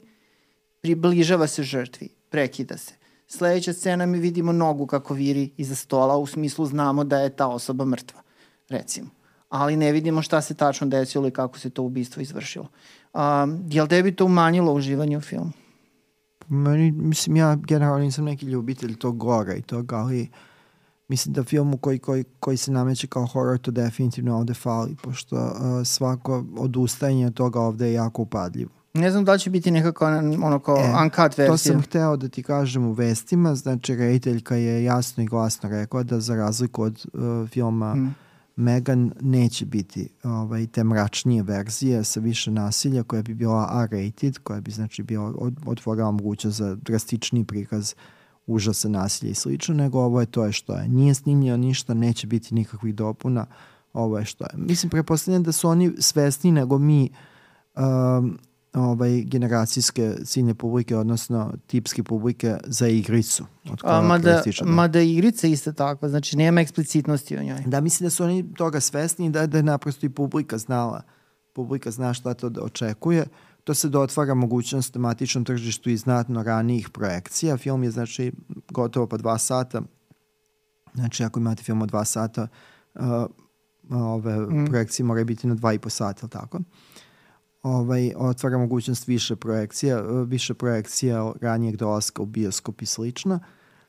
približava 0.81 1.47
se 1.47 1.63
žrtvi, 1.63 2.09
prekida 2.31 2.77
se. 2.77 2.95
Sledeća 3.27 3.73
scena 3.73 4.07
mi 4.07 4.19
vidimo 4.19 4.53
nogu 4.53 4.87
kako 4.87 5.15
viri 5.15 5.51
iza 5.57 5.75
stola, 5.75 6.17
u 6.17 6.27
smislu 6.27 6.67
znamo 6.67 7.05
da 7.05 7.19
je 7.19 7.37
ta 7.37 7.47
osoba 7.47 7.85
mrtva, 7.85 8.23
recimo. 8.69 9.11
Ali 9.49 9.77
ne 9.77 9.93
vidimo 9.93 10.23
šta 10.23 10.41
se 10.41 10.55
tačno 10.55 10.87
desilo 10.87 11.29
i 11.29 11.31
kako 11.31 11.59
se 11.59 11.71
to 11.71 11.83
ubistvo 11.83 12.23
izvršilo. 12.23 12.69
Um, 13.15 13.65
je 13.71 13.83
li 13.83 13.89
tebi 13.89 14.17
to 14.17 14.25
umanjilo 14.25 14.73
uživanje 14.73 15.19
u 15.19 15.21
filmu? 15.21 15.53
Meni, 16.49 16.91
mislim, 16.91 17.37
ja 17.37 17.57
generalno 17.57 17.99
nisam 17.99 18.25
neki 18.25 18.47
ljubitelj 18.47 18.97
tog 18.97 19.17
gora 19.17 19.55
i 19.55 19.63
toga, 19.63 19.97
ali 19.97 20.29
mislim 21.09 21.33
da 21.33 21.45
filmu 21.45 21.77
koji, 21.77 21.99
koji, 21.99 22.25
koji 22.41 22.57
se 22.57 22.73
nameće 22.73 23.07
kao 23.07 23.27
horror 23.27 23.59
to 23.59 23.71
definitivno 23.71 24.37
ovde 24.37 24.55
fali, 24.55 24.97
pošto 25.03 25.37
uh, 25.37 25.53
svako 25.87 26.45
odustajanje 26.59 27.27
od 27.27 27.35
toga 27.35 27.61
ovde 27.61 27.87
je 27.87 27.93
jako 27.93 28.23
upadljivo. 28.23 28.71
Ne 28.95 29.11
znam 29.11 29.25
da 29.25 29.33
li 29.33 29.39
će 29.39 29.51
biti 29.51 29.71
nekako 29.71 30.07
ono 30.43 30.59
kao 30.59 30.77
e, 30.77 30.95
uncut 31.03 31.39
verzija. 31.39 31.47
To 31.47 31.57
sam 31.57 31.83
hteo 31.83 32.17
da 32.17 32.29
ti 32.29 32.43
kažem 32.43 32.87
u 32.87 32.93
vestima, 32.93 33.55
znači 33.55 33.97
rediteljka 33.97 34.57
je 34.57 34.85
jasno 34.85 35.23
i 35.23 35.27
glasno 35.27 35.69
rekla 35.69 36.03
da 36.03 36.21
za 36.21 36.35
razliku 36.35 36.83
od 36.83 37.07
uh, 37.13 37.49
filma 37.49 37.93
hmm 37.93 38.15
Megan 38.59 39.13
neće 39.21 39.67
biti 39.67 40.09
ovaj, 40.25 40.67
te 40.67 40.85
mračnije 40.85 41.43
verzije 41.43 42.05
sa 42.05 42.21
više 42.21 42.51
nasilja 42.51 43.03
koja 43.03 43.23
bi 43.23 43.35
bila 43.35 43.87
R-rated, 43.91 44.39
koja 44.39 44.61
bi 44.61 44.71
znači 44.71 45.03
bila 45.03 45.33
od, 45.39 45.57
otvorila 45.67 46.11
mogućnost 46.11 46.59
za 46.59 46.75
drastični 46.75 47.45
prikaz 47.45 47.95
užasa 48.49 48.89
nasilja 48.89 49.31
i 49.31 49.35
slično, 49.35 49.75
nego 49.75 50.01
ovo 50.01 50.21
je 50.21 50.27
to 50.27 50.45
je 50.45 50.53
što 50.53 50.75
je. 50.75 50.89
Nije 50.89 51.15
snimljeno 51.15 51.57
ništa, 51.57 51.95
neće 51.95 52.27
biti 52.27 52.55
nikakvih 52.55 52.95
dopuna, 52.95 53.47
ovo 53.93 54.19
je 54.19 54.25
što 54.25 54.45
je. 54.45 54.51
Mislim, 54.57 54.91
prepostavljam 54.91 55.43
da 55.43 55.53
su 55.53 55.69
oni 55.69 55.93
svesni 55.99 56.53
nego 56.53 56.79
mi 56.79 57.11
um, 57.77 58.39
ovaj, 58.73 59.23
generacijske 59.23 60.15
ciljne 60.25 60.55
publike, 60.55 60.97
odnosno 60.97 61.53
tipske 61.67 62.03
publike 62.03 62.57
za 62.65 62.89
igricu. 62.89 63.45
Od 63.71 63.81
A, 63.85 64.03
mada, 64.03 64.43
mada 64.65 65.01
igrica 65.01 65.47
isto 65.47 65.73
tako, 65.73 66.09
znači 66.09 66.37
nema 66.37 66.61
eksplicitnosti 66.61 67.37
o 67.37 67.43
njoj. 67.43 67.63
Da, 67.67 67.81
mislim 67.81 68.07
da 68.07 68.11
su 68.11 68.25
oni 68.25 68.55
toga 68.55 68.81
svesni 68.81 69.31
da, 69.31 69.47
da 69.47 69.57
je 69.57 69.63
naprosto 69.63 70.07
i 70.07 70.11
publika 70.11 70.59
znala. 70.59 71.03
Publika 71.53 71.91
zna 71.91 72.15
šta 72.15 72.35
to 72.35 72.49
da 72.49 72.63
očekuje. 72.63 73.27
To 73.69 73.75
se 73.75 73.89
da 73.89 74.01
otvara 74.01 74.35
mogućnost 74.35 74.93
tematičnom 74.93 75.45
tržištu 75.45 75.91
i 75.91 75.97
znatno 75.97 76.43
ranijih 76.43 76.91
projekcija. 76.91 77.57
Film 77.57 77.83
je 77.83 77.91
znači 77.91 78.33
gotovo 78.71 79.07
pa 79.07 79.17
dva 79.17 79.39
sata. 79.39 79.83
Znači 80.95 81.25
ako 81.25 81.41
imate 81.41 81.63
film 81.63 81.83
od 81.83 81.89
dva 81.89 82.05
sata, 82.05 82.49
uh, 82.95 83.03
ove 83.91 84.41
mm. 84.41 84.67
projekcije 84.67 85.07
moraju 85.07 85.27
biti 85.27 85.47
na 85.47 85.55
dva 85.55 85.73
i 85.73 85.79
po 85.79 85.91
sata, 85.91 86.21
ili 86.23 86.31
tako? 86.31 86.61
Ovaj, 87.63 88.13
otvara 88.17 88.59
mogućnost 88.59 89.07
više 89.07 89.37
projekcija, 89.37 90.01
više 90.27 90.55
projekcija 90.55 91.33
ranijeg 91.41 91.77
dolaska 91.77 92.23
u 92.23 92.27
bioskop 92.27 92.83
i 92.83 92.87
slično. 92.87 93.41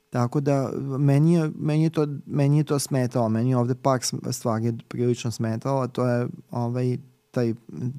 Tako 0.09 0.39
da 0.39 0.71
meni 0.99 1.33
je, 1.33 1.51
meni 1.55 1.83
je, 1.83 1.89
to, 1.89 2.07
meni 2.25 2.57
je 2.57 2.63
to 2.63 2.79
smetalo, 2.79 3.29
meni 3.29 3.49
je 3.49 3.57
ovde 3.57 3.75
par 3.75 3.99
stvari 4.31 4.77
prilično 4.87 5.31
smetalo, 5.31 5.81
a 5.81 5.87
to 5.87 6.07
je 6.07 6.27
ovaj, 6.51 6.97
taj, 7.31 7.53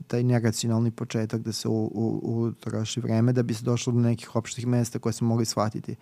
taj 0.06 0.22
neracionalni 0.22 0.90
početak 0.90 1.40
da 1.40 1.52
se 1.52 1.68
u, 1.68 1.90
u, 1.94 2.20
utroši 2.22 3.00
vreme 3.00 3.32
da 3.32 3.42
bi 3.42 3.54
se 3.54 3.64
došlo 3.64 3.92
do 3.92 4.00
nekih 4.00 4.36
opštih 4.36 4.66
mesta 4.66 4.98
koje 4.98 5.12
smo 5.12 5.28
mogli 5.28 5.44
shvatiti 5.44 5.96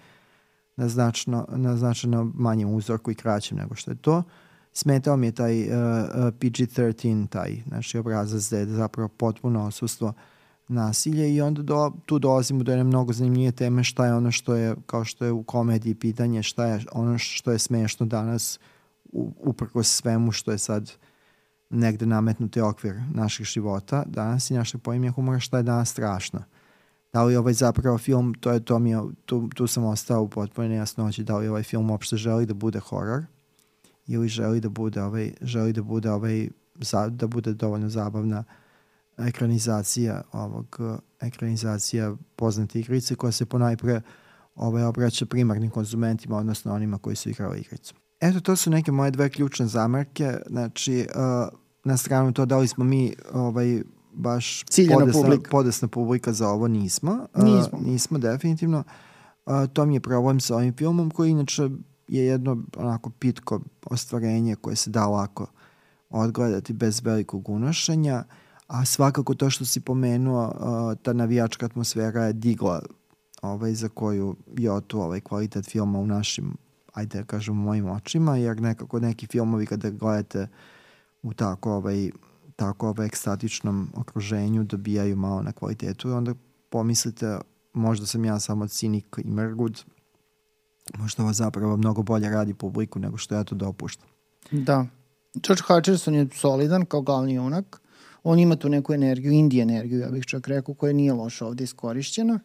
na 0.76 0.88
značno, 0.88 1.46
na 1.50 1.76
značajno 1.76 2.32
manjem 2.34 2.74
uzorku 2.74 3.10
i 3.10 3.14
kraćem 3.14 3.58
nego 3.58 3.74
što 3.74 3.90
je 3.90 3.96
to. 3.96 4.16
Uh, 4.18 4.24
smetao 4.78 5.16
mi 5.16 5.26
je 5.26 5.32
taj 5.32 5.62
uh, 5.62 5.68
uh, 5.68 5.74
PG-13, 6.40 7.28
taj 7.28 7.62
znači 7.68 7.98
obrazac 7.98 8.50
da 8.50 8.58
je 8.58 8.66
zapravo 8.66 9.08
potpuno 9.08 9.66
osustvo 9.66 10.12
nasilje 10.68 11.34
i 11.34 11.40
onda 11.40 11.62
do, 11.62 11.92
tu 12.06 12.18
dolazimo 12.18 12.62
do 12.62 12.72
jedne 12.72 12.84
mnogo 12.84 13.12
zanimljivije 13.12 13.52
teme 13.52 13.84
šta 13.84 14.06
je 14.06 14.14
ono 14.14 14.32
što 14.32 14.54
je, 14.54 14.76
kao 14.86 15.04
što 15.04 15.24
je 15.24 15.32
u 15.32 15.42
komediji 15.42 15.94
pitanje, 15.94 16.42
šta 16.42 16.66
je 16.66 16.84
ono 16.92 17.18
što 17.18 17.52
je 17.52 17.58
smešno 17.58 18.06
danas 18.06 18.58
u, 19.12 19.32
uprko 19.38 19.82
svemu 19.82 20.32
što 20.32 20.52
je 20.52 20.58
sad 20.58 20.92
negde 21.70 22.06
nametnuti 22.06 22.60
okvir 22.60 22.94
naših 23.14 23.46
života 23.46 24.04
danas 24.06 24.50
i 24.50 24.54
našeg 24.54 24.80
pojemlja 24.80 25.10
humora, 25.10 25.40
šta 25.40 25.56
je 25.56 25.62
danas 25.62 25.90
strašno. 25.90 26.42
Da 27.12 27.22
li 27.24 27.36
ovaj 27.36 27.52
zapravo 27.52 27.98
film, 27.98 28.34
to 28.34 28.52
je 28.52 28.64
to 28.64 28.78
mi 28.78 28.90
je, 28.90 29.00
tu, 29.24 29.48
tu 29.54 29.66
sam 29.66 29.84
ostao 29.84 30.22
u 30.22 30.28
potpuno 30.28 30.68
nejasnoći, 30.68 31.24
da 31.24 31.36
li 31.36 31.48
ovaj 31.48 31.62
film 31.62 31.90
uopšte 31.90 32.16
želi 32.16 32.46
da 32.46 32.54
bude 32.54 32.78
horor, 32.78 33.22
ili 34.06 34.28
želi 34.28 34.60
da 34.60 34.68
bude 34.68 35.02
ovaj 35.02 35.32
želi 35.40 35.72
da 35.72 35.82
bude 35.82 36.10
ovaj 36.10 36.48
za, 36.80 37.08
da 37.08 37.26
bude 37.26 37.54
dovoljno 37.54 37.88
zabavna 37.88 38.44
ekranizacija 39.18 40.22
ovog 40.32 40.80
ekranizacija 41.20 42.16
poznate 42.36 42.80
igrice 42.80 43.14
koja 43.14 43.32
se 43.32 43.46
ponajpre 43.46 44.00
ovaj, 44.54 44.84
obraća 44.84 45.26
primarnim 45.26 45.70
konzumentima, 45.70 46.36
odnosno 46.36 46.74
onima 46.74 46.98
koji 46.98 47.16
su 47.16 47.30
igrali 47.30 47.60
igricu. 47.60 47.94
Eto, 48.20 48.40
to 48.40 48.56
su 48.56 48.70
neke 48.70 48.92
moje 48.92 49.10
dve 49.10 49.28
ključne 49.28 49.66
zamerke. 49.66 50.36
Znači, 50.50 51.06
uh, 51.14 51.58
na 51.84 51.96
stranu 51.96 52.32
to 52.32 52.46
da 52.46 52.58
li 52.58 52.68
smo 52.68 52.84
mi 52.84 53.14
ovaj, 53.32 53.82
baš 54.12 54.64
Ciljena 54.64 54.98
podesna, 54.98 55.22
publika. 55.22 55.50
podesna 55.50 55.88
publika 55.88 56.32
za 56.32 56.48
ovo, 56.48 56.68
nismo. 56.68 57.26
Uh, 57.34 57.44
Nismo. 57.44 57.78
nismo, 57.84 58.18
definitivno. 58.18 58.84
Uh, 59.46 59.52
to 59.72 59.86
mi 59.86 59.94
je 59.94 60.00
problem 60.00 60.40
sa 60.40 60.56
ovim 60.56 60.74
filmom 60.76 61.10
koji 61.10 61.30
inače 61.30 61.68
je 62.08 62.24
jedno 62.24 62.62
onako 62.76 63.10
pitko 63.10 63.60
ostvarenje 63.86 64.56
koje 64.56 64.76
se 64.76 64.90
da 64.90 65.06
lako 65.06 65.46
odgledati 66.10 66.72
bez 66.72 67.00
velikog 67.04 67.48
unošenja, 67.48 68.24
a 68.66 68.84
svakako 68.84 69.34
to 69.34 69.50
što 69.50 69.64
si 69.64 69.80
pomenuo, 69.80 70.46
uh, 70.46 70.98
ta 71.02 71.12
navijačka 71.12 71.66
atmosfera 71.66 72.24
je 72.24 72.32
digla 72.32 72.82
ovaj, 73.42 73.74
za 73.74 73.88
koju 73.88 74.36
je 74.56 74.80
tu 74.86 75.00
ovaj 75.00 75.20
kvalitet 75.20 75.70
filma 75.70 75.98
u 75.98 76.06
našim, 76.06 76.56
ajde 76.98 77.18
da 77.18 77.24
kažem, 77.24 77.58
u 77.58 77.62
mojim 77.62 77.90
očima, 77.90 78.36
jer 78.36 78.60
nekako 78.60 79.00
neki 79.00 79.26
filmovi 79.26 79.66
kada 79.66 79.90
gledate 79.90 80.48
u 81.22 81.32
tako 81.34 81.72
ovaj, 81.72 82.10
tako 82.56 82.88
ovaj 82.88 83.06
ekstatičnom 83.06 83.88
okruženju 83.94 84.64
dobijaju 84.64 85.16
malo 85.16 85.42
na 85.42 85.52
kvalitetu 85.52 86.08
i 86.08 86.12
onda 86.12 86.34
pomislite 86.68 87.38
možda 87.72 88.06
sam 88.06 88.24
ja 88.24 88.40
samo 88.40 88.68
cinik 88.68 89.18
i 89.24 89.30
mrgud, 89.30 89.84
možda 90.98 91.22
ovo 91.22 91.32
zapravo 91.32 91.76
mnogo 91.76 92.02
bolje 92.02 92.30
radi 92.30 92.54
publiku 92.54 92.98
nego 92.98 93.16
što 93.16 93.34
ja 93.34 93.44
to 93.44 93.54
dopuštam. 93.54 94.08
Da. 94.50 94.86
George 95.34 95.62
Hutcherson 95.66 96.14
je 96.14 96.28
solidan 96.34 96.84
kao 96.84 97.02
glavni 97.02 97.34
junak. 97.34 97.80
On 98.22 98.38
ima 98.38 98.56
tu 98.56 98.68
neku 98.68 98.92
energiju, 98.92 99.32
indie 99.32 99.62
energiju, 99.62 100.00
ja 100.00 100.08
bih 100.08 100.26
čak 100.26 100.48
rekao, 100.48 100.74
koja 100.74 100.92
nije 100.92 101.12
loša 101.12 101.46
ovde 101.46 101.64
iskorišćena. 101.64 102.40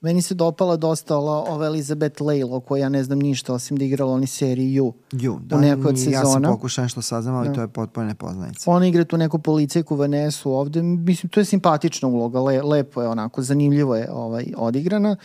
Meni 0.00 0.22
se 0.22 0.34
dopala 0.34 0.76
dosta 0.76 1.16
ova, 1.16 1.32
ova 1.44 1.66
Elizabeth 1.66 2.22
Lalo, 2.22 2.56
o 2.56 2.60
kojoj 2.60 2.80
ja 2.80 2.88
ne 2.88 3.04
znam 3.04 3.18
ništa, 3.18 3.54
osim 3.54 3.76
da 3.76 3.84
igrala 3.84 4.12
oni 4.12 4.26
seriji 4.26 4.70
You. 4.70 4.92
Ju, 5.12 5.38
da, 5.40 5.56
u 5.56 5.60
nekoj 5.60 5.84
od 5.84 5.94
ni- 5.96 6.00
Ja 6.02 6.20
sam 6.20 6.26
sezona. 6.26 6.48
pokušao 6.48 6.82
nešto 6.82 7.02
saznam, 7.02 7.34
ali 7.34 7.48
Da. 7.48 7.54
to 7.54 7.60
je 7.60 7.68
potpuno 7.68 8.06
nepoznanica. 8.06 8.70
Ona 8.70 8.86
igra 8.86 9.04
tu 9.04 9.16
neku 9.16 9.38
policajku 9.38 9.96
Vanesu 9.96 10.52
ovde. 10.52 10.82
Mislim, 10.82 11.30
to 11.30 11.40
je 11.40 11.44
simpatična 11.44 12.08
uloga, 12.08 12.40
le, 12.40 12.62
lepo 12.62 13.02
je 13.02 13.08
onako, 13.08 13.42
zanimljivo 13.42 13.96
je 13.96 14.12
ovaj, 14.12 14.46
odigrana. 14.56 15.16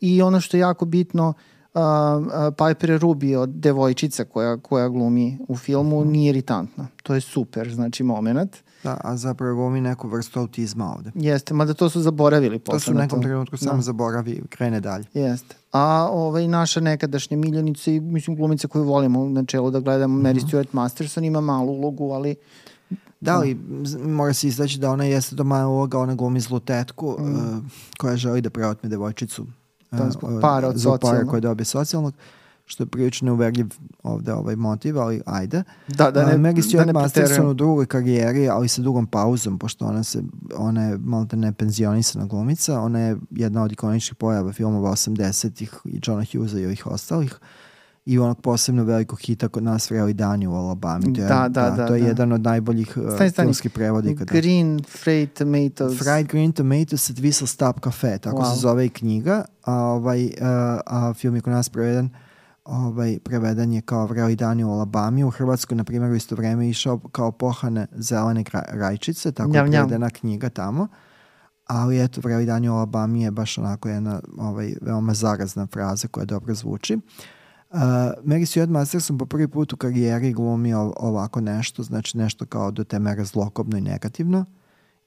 I 0.00 0.22
ono 0.22 0.40
što 0.40 0.56
je 0.56 0.60
jako 0.60 0.84
bitno, 0.84 1.32
uh, 1.74 1.80
Piper 2.50 2.90
Ruby 2.92 3.36
od 3.36 3.48
devojčica 3.50 4.24
koja, 4.24 4.56
koja 4.58 4.88
glumi 4.88 5.38
u 5.48 5.56
filmu 5.56 6.00
Mhm. 6.00 6.10
nije 6.10 6.28
iritantna. 6.28 6.88
To 7.02 7.14
je 7.14 7.20
super, 7.20 7.70
znači, 7.70 8.02
moment. 8.02 8.56
Da, 8.84 8.96
a 9.00 9.16
zapravo 9.16 9.54
glumi 9.56 9.80
neku 9.80 10.08
vrstu 10.08 10.40
autizma 10.40 10.92
ovde. 10.92 11.10
Jeste, 11.16 11.54
mada 11.54 11.74
to 11.74 11.90
su 11.90 12.00
zaboravili 12.00 12.58
To 12.58 12.64
posle 12.64 12.80
su 12.80 12.90
u 12.90 12.94
nekom 12.94 13.18
to. 13.18 13.22
trenutku 13.22 13.56
Da. 13.56 13.60
samo 13.60 13.82
zaboravi 13.82 14.30
i 14.32 14.42
krene 14.42 14.80
dalje. 14.80 15.04
Jeste. 15.14 15.54
A 15.72 16.08
ovaj, 16.10 16.48
naša 16.48 16.80
nekadašnja 16.80 17.36
miljenica 17.36 17.90
i 17.90 18.00
mislim 18.00 18.36
glumica 18.36 18.68
koju 18.68 18.84
volimo 18.84 19.28
na 19.28 19.44
čelu 19.44 19.70
da 19.70 19.80
gledamo, 19.80 20.18
Mary 20.20 20.48
Stuart 20.48 20.72
Masterson 20.72 21.24
ima 21.24 21.40
malu 21.42 21.72
ulogu, 21.72 22.10
ali 22.10 22.34
Da 23.20 23.36
li, 23.36 23.56
z- 23.84 23.98
mora 23.98 24.32
se 24.32 24.48
istaći 24.48 24.78
da 24.78 24.90
ona 24.90 25.04
jeste 25.04 25.34
do 25.34 25.44
maja 25.44 25.66
uloga, 25.66 25.98
ona 25.98 26.14
glumi 26.14 26.40
zlu 26.40 26.60
tetku 26.60 27.16
Mm. 27.18 27.34
uh, 27.34 27.64
koja 27.98 28.16
želi 28.16 28.40
da 28.40 28.50
preotme 28.50 28.88
devojčicu 28.88 29.46
Da, 29.90 30.04
uh, 30.04 30.10
zbog 30.10 30.30
uh, 30.30 30.40
para 30.40 30.68
od 30.68 30.76
zbog 30.76 31.00
para 31.00 31.24
koje 31.24 31.40
dobije 31.40 31.64
socijalnog, 31.66 32.14
što 32.68 32.82
je 32.82 32.86
prilično 32.86 33.26
neuverljiv 33.26 33.66
ovde 34.02 34.32
ovaj 34.32 34.56
motiv, 34.56 34.98
ali 34.98 35.20
ajde. 35.26 35.62
da, 35.88 36.10
da 36.10 36.26
ne, 36.26 36.50
Uh, 36.50 36.54
da 36.54 36.62
Stuart 36.62 36.86
ne 36.86 36.92
Masterson 36.92 37.48
u 37.48 37.54
drugoj 37.54 37.86
karijeri, 37.86 38.48
ali 38.48 38.68
sa 38.68 38.82
dugom 38.82 39.06
pauzom, 39.06 39.58
pošto 39.58 39.86
ona, 39.86 40.02
se, 40.02 40.22
ona 40.56 40.84
je 40.84 40.98
malo 40.98 41.24
te 41.24 41.36
ne 41.36 41.52
penzionisana 41.52 42.26
glumica, 42.26 42.80
ona 42.80 43.00
je 43.00 43.16
jedna 43.30 43.62
od 43.62 43.72
ikoničnih 43.72 44.14
pojava 44.14 44.52
filmova 44.52 44.90
80-ih 44.90 45.74
i 45.84 46.00
Johna 46.06 46.24
Hughesa 46.32 46.58
i 46.60 46.64
ovih 46.64 46.86
ostalih 46.86 47.38
i 48.06 48.18
onog 48.18 48.40
posebno 48.40 48.84
velikog 48.84 49.20
hita 49.20 49.48
kod 49.48 49.62
nas 49.62 49.90
Vreli 49.90 50.14
dani 50.14 50.46
u 50.46 50.54
Alabami. 50.54 51.14
To 51.14 51.20
je, 51.20 51.26
Da, 51.28 51.48
da, 51.48 51.70
da, 51.70 51.86
to 51.86 51.94
je 51.94 52.00
da. 52.00 52.06
jedan 52.06 52.32
od 52.32 52.40
najboljih 52.40 52.96
uh, 52.96 53.14
Stani, 53.14 53.30
stani. 53.30 53.46
filmskih. 53.46 53.72
Green 54.40 54.80
Fried 54.88 55.32
Tomatoes. 55.32 55.98
Fried 55.98 56.26
Green 56.28 56.52
Tomatoes 56.52 57.10
at 57.10 57.16
Whistle 57.16 57.46
Stop 57.46 57.80
Cafe, 57.84 58.18
tako 58.18 58.36
Wow. 58.36 58.54
se 58.54 58.60
zove 58.60 58.86
i 58.86 58.88
knjiga, 58.88 59.44
a, 59.64 59.74
ovaj, 59.74 60.24
uh, 60.24 60.30
a 60.86 61.14
film 61.14 61.34
je 61.34 61.40
kod 61.40 61.52
nas 61.52 61.68
preveden 61.68 62.10
ovaj, 62.68 63.18
preveden 63.24 63.72
je 63.72 63.80
kao 63.80 64.06
Vreli 64.06 64.36
dani 64.36 64.64
u 64.64 64.70
Alabami. 64.70 65.24
U 65.24 65.30
Hrvatskoj, 65.30 65.76
na 65.76 65.84
primjer, 65.84 66.12
u 66.12 66.14
isto 66.14 66.34
vreme 66.34 66.68
išao 66.68 66.98
kao 66.98 67.32
pohane 67.32 67.86
zelene 67.92 68.44
rajčice, 68.68 69.32
tako 69.32 69.50
Njam, 69.50 69.66
je 69.66 69.72
prevedena 69.72 70.10
knjiga 70.10 70.48
tamo. 70.48 70.88
Ali 71.66 72.04
eto, 72.04 72.20
Vreli 72.24 72.46
dani 72.46 72.68
u 72.68 72.72
Alabami 72.72 73.22
je 73.22 73.30
baš 73.30 73.58
onako 73.58 73.88
jedna 73.88 74.20
ovaj, 74.38 74.74
veoma 74.80 75.14
zarazna 75.14 75.66
fraza 75.66 76.08
koja 76.08 76.24
dobro 76.24 76.54
zvuči. 76.54 76.94
Uh, 76.94 77.80
Mary 78.24 78.46
Stuart 78.46 78.70
Masterson 78.70 79.18
po 79.18 79.26
prvi 79.26 79.48
put 79.48 79.72
u 79.72 79.76
karijeri 79.76 80.32
glumi 80.32 80.74
ov- 80.74 80.92
ovako 80.96 81.40
nešto, 81.40 81.82
znači 81.82 82.18
nešto 82.18 82.46
kao 82.46 82.70
do 82.70 82.84
te 82.84 82.98
mere 82.98 83.24
zlokobno 83.24 83.78
i 83.78 83.80
negativno. 83.80 84.44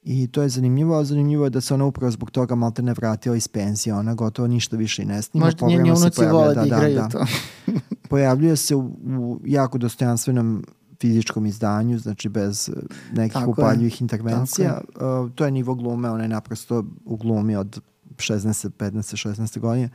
I 0.04 0.28
to 0.28 0.42
je 0.42 0.50
zanimljivo, 0.50 0.98
a 1.00 1.04
zanimljivo 1.04 1.44
je 1.44 1.50
da 1.50 1.62
se 1.62 1.74
ona 1.74 1.86
upravo 1.86 2.12
zbog 2.12 2.32
toga 2.32 2.56
malte 2.56 2.82
ne 2.82 2.94
vratila 2.94 3.36
iz 3.36 3.48
penzije, 3.48 3.94
ona 3.94 4.14
gotovo 4.14 4.48
ništa 4.48 4.78
više 4.78 5.02
i 5.02 5.06
ne 5.06 5.22
snima. 5.22 5.46
Možda 5.46 5.68
njeni 5.68 5.92
unuci 5.92 6.26
vole 6.26 6.56
da, 6.56 6.66
igraju 6.66 7.02
to. 7.12 7.26
Pojavljuje 8.10 8.56
se 8.56 8.76
u, 8.76 8.80
u 9.06 9.42
jako 9.46 9.78
dostojanstvenom 9.78 10.64
fizičkom 11.02 11.46
izdanju, 11.46 12.00
znači 12.00 12.30
bez 12.30 12.70
eh, 12.70 12.74
nekih 13.14 13.34
Tako 13.34 13.50
je. 13.50 13.52
upaljivih 13.52 14.02
intervencija. 14.02 14.82
Uh, 14.96 15.32
to 15.36 15.46
je 15.46 15.52
nivo 15.52 15.76
glume, 15.76 16.10
ona 16.10 16.24
je 16.24 16.30
naprosto 16.30 16.86
u 17.06 17.18
glumi 17.18 17.56
od 17.56 17.82
16, 18.16 18.70
15, 18.70 19.30
16 19.30 19.60
godine. 19.60 19.90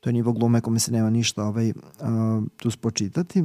To 0.00 0.08
je 0.08 0.12
nivo 0.12 0.32
glume 0.32 0.60
kome 0.60 0.78
se 0.78 0.92
nema 0.92 1.10
ništa 1.10 1.44
ovaj, 1.44 1.70
uh, 1.70 1.76
tu 2.56 2.70
spočitati. 2.70 3.44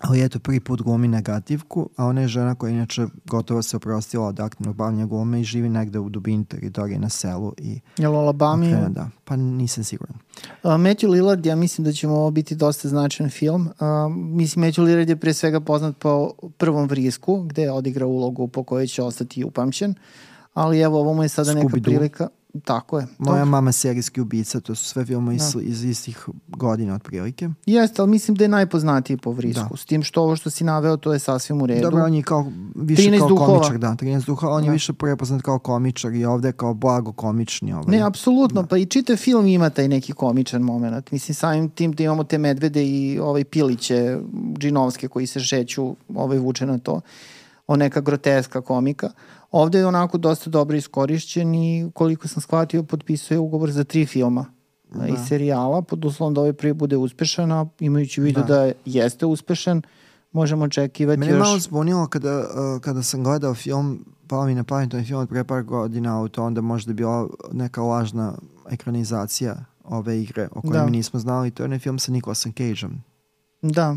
Ali 0.00 0.24
eto, 0.24 0.38
prvi 0.38 0.60
put 0.60 0.82
glumi 0.82 1.08
negativku, 1.08 1.88
a 1.96 2.04
ona 2.04 2.20
je 2.20 2.28
žena 2.28 2.54
koja 2.54 2.70
inače 2.70 3.06
gotovo 3.24 3.62
se 3.62 3.76
oprostila 3.76 4.26
od 4.26 4.40
aktivnog 4.40 4.76
bavljanja 4.76 5.06
glume 5.06 5.40
i 5.40 5.44
živi 5.44 5.68
negde 5.68 5.98
u 5.98 6.08
dubini 6.08 6.44
teritorije 6.44 6.98
na 6.98 7.08
selu 7.08 7.52
i 7.58 7.80
Jel 7.96 8.14
u 8.14 8.16
Alabami? 8.16 8.66
okrene, 8.66 8.88
da. 8.88 9.08
Pa 9.24 9.36
nisam 9.36 9.84
siguran. 9.84 10.16
Uh, 10.62 10.70
Matthew 10.70 11.10
Lillard, 11.10 11.46
ja 11.46 11.56
mislim 11.56 11.84
da 11.84 11.92
će 11.92 12.08
mu 12.08 12.14
ovo 12.14 12.30
biti 12.30 12.54
dosta 12.54 12.88
značajan 12.88 13.30
film. 13.30 13.62
Uh, 13.62 14.14
mislim, 14.14 14.64
Matthew 14.64 14.82
Lillard 14.82 15.08
je 15.08 15.16
pre 15.16 15.34
svega 15.34 15.60
poznat 15.60 15.96
po 15.98 16.32
prvom 16.56 16.88
vrisku, 16.88 17.42
gde 17.42 17.62
je 17.62 17.72
odigrao 17.72 18.08
ulogu 18.08 18.48
po 18.48 18.62
kojoj 18.62 18.86
će 18.86 19.02
ostati 19.02 19.44
upamćen. 19.44 19.94
Ali 20.54 20.80
evo, 20.80 21.00
ovo 21.00 21.14
mu 21.14 21.22
je 21.22 21.28
sada 21.28 21.54
neka 21.54 21.76
prilika. 21.82 22.28
Tako 22.64 22.98
je. 22.98 23.06
Moja 23.18 23.44
To- 23.44 23.50
mama 23.50 23.72
serijski 23.72 24.20
ubica, 24.20 24.60
to 24.60 24.74
su 24.74 24.84
sve 24.84 25.04
filmove 25.04 25.36
iz, 25.36 25.56
iz 25.62 25.84
istih 25.84 26.18
godina 26.48 26.94
otprilike. 26.94 27.48
Jeste, 27.66 28.02
ali 28.02 28.10
mislim 28.10 28.34
da 28.34 28.44
je 28.44 28.48
najpoznatiji 28.48 29.16
po 29.16 29.32
vrisku. 29.32 29.66
Da. 29.70 29.76
S 29.76 29.84
tim 29.84 30.02
što 30.02 30.22
ovo 30.22 30.36
što 30.36 30.50
si 30.50 30.64
naveo, 30.64 30.96
to 30.96 31.12
je 31.12 31.18
sasvim 31.18 31.62
u 31.62 31.66
redu. 31.66 31.82
Dobro, 31.82 32.04
on 32.04 32.14
je 32.14 32.22
kao, 32.22 32.52
više 32.74 33.02
13 33.02 33.18
kao 33.18 33.28
duhova. 33.28 33.58
komičar, 33.58 33.78
da, 33.78 33.96
13 33.96 34.26
duhova, 34.26 34.54
on 34.54 34.64
je 34.64 34.68
Da. 34.68 34.72
više 34.72 34.92
prepoznat 34.92 35.42
kao 35.42 35.58
komičar 35.58 36.12
i 36.12 36.24
ovde 36.24 36.52
kao 36.52 36.74
blago 36.74 37.12
komični. 37.12 37.72
Ovaj. 37.72 37.84
Ne, 37.88 38.02
apsolutno, 38.02 38.66
pa 38.66 38.76
i 38.76 38.86
čitav 38.86 39.16
film 39.16 39.46
ima 39.46 39.70
taj 39.70 39.88
neki 39.88 40.12
komičan 40.12 40.62
moment. 40.62 41.10
Mislim, 41.10 41.34
samim 41.34 41.68
tim 41.70 41.92
da 41.92 42.02
imamo 42.02 42.24
te 42.24 42.38
medvede 42.38 42.84
i 42.84 43.18
ovaj 43.18 43.44
piliće 43.44 44.18
džinovske 44.58 45.08
koji 45.08 45.26
se 45.26 45.40
šeću, 45.40 45.96
ovaj 46.14 46.38
vuče 46.38 46.66
na 46.66 46.78
to, 46.78 47.00
o 47.66 47.76
neka 47.76 48.00
groteska 48.00 48.60
komika. 48.60 49.10
Ovde 49.50 49.78
je 49.78 49.86
onako 49.86 50.18
dosta 50.18 50.50
dobro 50.50 50.76
iskorišćen 50.76 51.54
i 51.54 51.90
koliko 51.94 52.28
sam 52.28 52.42
shvatio, 52.42 52.82
potpisuje 52.82 53.38
ugovor 53.38 53.70
za 53.70 53.84
tri 53.84 54.06
filma 54.06 54.44
da. 54.94 55.06
i 55.06 55.12
serijala, 55.28 55.82
pod 55.82 56.04
uslovom 56.04 56.34
da 56.34 56.40
ovaj 56.40 56.52
prvi 56.52 56.72
bude 56.72 56.96
uspešan, 56.96 57.52
a 57.52 57.66
imajući 57.80 58.20
u 58.20 58.24
vidu 58.24 58.40
da, 58.40 58.46
Da. 58.46 58.72
jeste 58.84 59.26
uspešan, 59.26 59.82
možemo 60.32 60.64
očekivati 60.64 61.20
Mene 61.20 61.32
je 61.32 61.36
još... 61.36 61.46
malo 61.46 61.58
zbunilo 61.58 62.06
kada, 62.06 62.38
uh, 62.38 62.80
kada 62.80 63.02
sam 63.02 63.24
gledao 63.24 63.54
film, 63.54 64.04
pao 64.26 64.46
mi 64.46 64.54
na 64.54 64.64
pamet 64.64 64.94
ovaj 64.94 65.04
film 65.04 65.20
od 65.20 65.28
pre 65.28 65.44
par 65.44 65.62
godina, 65.62 66.24
a 66.24 66.28
to 66.28 66.44
onda 66.44 66.60
možda 66.60 66.90
je 66.90 66.94
bila 66.94 67.28
neka 67.52 67.82
lažna 67.82 68.38
ekranizacija 68.70 69.64
ove 69.84 70.22
igre 70.22 70.48
o 70.52 70.60
kojoj 70.60 70.78
Da. 70.78 70.84
mi 70.84 70.90
nismo 70.90 71.20
znali. 71.20 71.50
To 71.50 71.62
je 71.62 71.64
onaj 71.64 71.78
film 71.78 71.98
sa 71.98 72.12
Nicolasom 72.12 72.52
Cageom. 72.52 72.92
Da, 73.62 73.96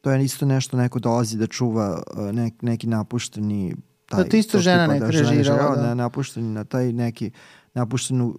To 0.00 0.10
je 0.10 0.24
isto 0.24 0.46
nešto, 0.46 0.76
neko 0.76 0.98
dolazi 0.98 1.38
da 1.38 1.46
čuva 1.46 2.02
uh, 2.16 2.30
nek, 2.34 2.62
neki 2.62 2.86
napušteni 2.86 3.74
Da, 4.16 4.24
to 4.24 4.36
isto 4.36 4.58
žena 4.58 4.86
neka 4.86 5.04
je 5.04 5.10
režirala, 5.10 5.42
žirala, 5.42 5.76
da. 5.76 5.82
ne, 5.82 5.94
napušteni 5.94 6.48
na 6.48 6.64
taj 6.64 6.92
neki 6.92 7.30
napušten 7.74 8.20
uh, 8.20 8.34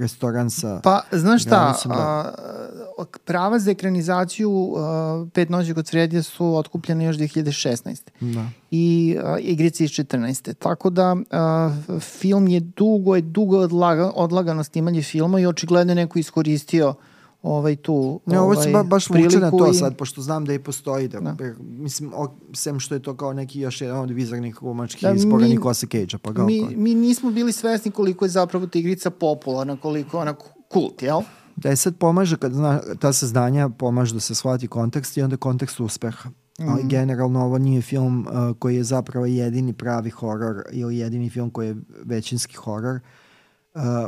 restoran 0.00 0.50
sa... 0.50 0.80
Pa, 0.84 1.00
znaš 1.12 1.42
šta, 1.42 1.76
da. 1.84 1.94
a, 1.94 3.04
prava 3.24 3.58
za 3.58 3.70
ekranizaciju 3.70 4.74
a, 4.76 5.26
Pet 5.34 5.48
noći 5.48 5.74
kod 5.74 5.90
Fredija 5.90 6.22
su 6.22 6.56
otkupljene 6.56 7.04
još 7.04 7.16
2016. 7.16 8.00
Da. 8.20 8.46
i 8.70 9.16
a, 9.22 9.38
igrice 9.38 9.84
iz 9.84 9.90
14. 9.90 10.54
Tako 10.54 10.90
da 10.90 11.16
a, 11.30 11.70
film 12.00 12.48
je 12.48 12.60
dugo, 12.60 13.16
je 13.16 13.22
dugo 13.22 13.58
odlaga, 13.58 14.10
odlagano 14.14 14.64
snimanje 14.64 15.02
filma 15.02 15.40
i 15.40 15.46
očigledno 15.46 15.90
je 15.90 15.96
neko 15.96 16.18
iskoristio 16.18 16.94
ovaj 17.42 17.76
tu 17.76 18.20
Ne, 18.26 18.40
ovo 18.40 18.54
se 18.54 18.60
ovaj, 18.60 18.72
ba, 18.72 18.82
baš 18.82 19.10
vuče 19.10 19.38
na 19.38 19.50
to 19.50 19.70
i- 19.70 19.74
sad, 19.74 19.96
pošto 19.96 20.22
znam 20.22 20.44
da 20.44 20.52
i 20.54 20.58
postoji. 20.58 21.08
Da, 21.08 21.20
Da. 21.20 21.36
Mislim, 21.60 22.12
o, 22.14 22.28
sem 22.52 22.80
što 22.80 22.94
je 22.94 23.02
to 23.02 23.16
kao 23.16 23.32
neki 23.32 23.60
još 23.60 23.80
jedan 23.80 24.00
od 24.00 24.10
vizarnih 24.10 24.54
glumačkih 24.54 25.02
Da, 25.02 25.12
izbora 25.12 25.46
Nikolasa 25.46 25.86
Cage-a, 25.86 26.18
pa 26.18 26.32
ga 26.32 26.44
mi, 26.44 26.62
oko- 26.62 26.72
mi 26.76 26.94
nismo 26.94 27.30
bili 27.30 27.52
svesni 27.52 27.90
koliko 27.90 28.24
je 28.24 28.28
zapravo 28.28 28.66
ta 28.66 28.78
igrica 28.78 29.10
popularna, 29.10 29.76
koliko 29.76 30.16
je 30.16 30.20
ona 30.20 30.34
kult, 30.68 31.02
jel? 31.02 31.20
Da 31.56 31.70
je 31.70 31.76
sad 31.76 31.96
pomaže, 31.96 32.36
kad 32.36 32.52
zna, 32.52 32.80
ta 32.98 33.12
saznanja 33.12 33.68
pomaže 33.68 34.14
da 34.14 34.20
se 34.20 34.34
shvati 34.34 34.68
kontekst 34.68 35.16
i 35.16 35.22
onda 35.22 35.36
kontekst 35.36 35.80
uspeha. 35.80 36.28
Mm. 36.60 36.68
Ali 36.68 36.82
generalno 36.84 37.44
ovo 37.44 37.58
nije 37.58 37.82
film 37.82 38.20
uh, 38.20 38.56
koji 38.58 38.76
je 38.76 38.84
zapravo 38.84 39.26
jedini 39.26 39.72
pravi 39.72 40.10
horor 40.10 40.62
ili 40.72 40.98
jedini 40.98 41.30
film 41.30 41.50
koji 41.50 41.68
je 41.68 41.76
većinski 42.04 42.56
horor 42.56 42.94
uh, 42.94 43.00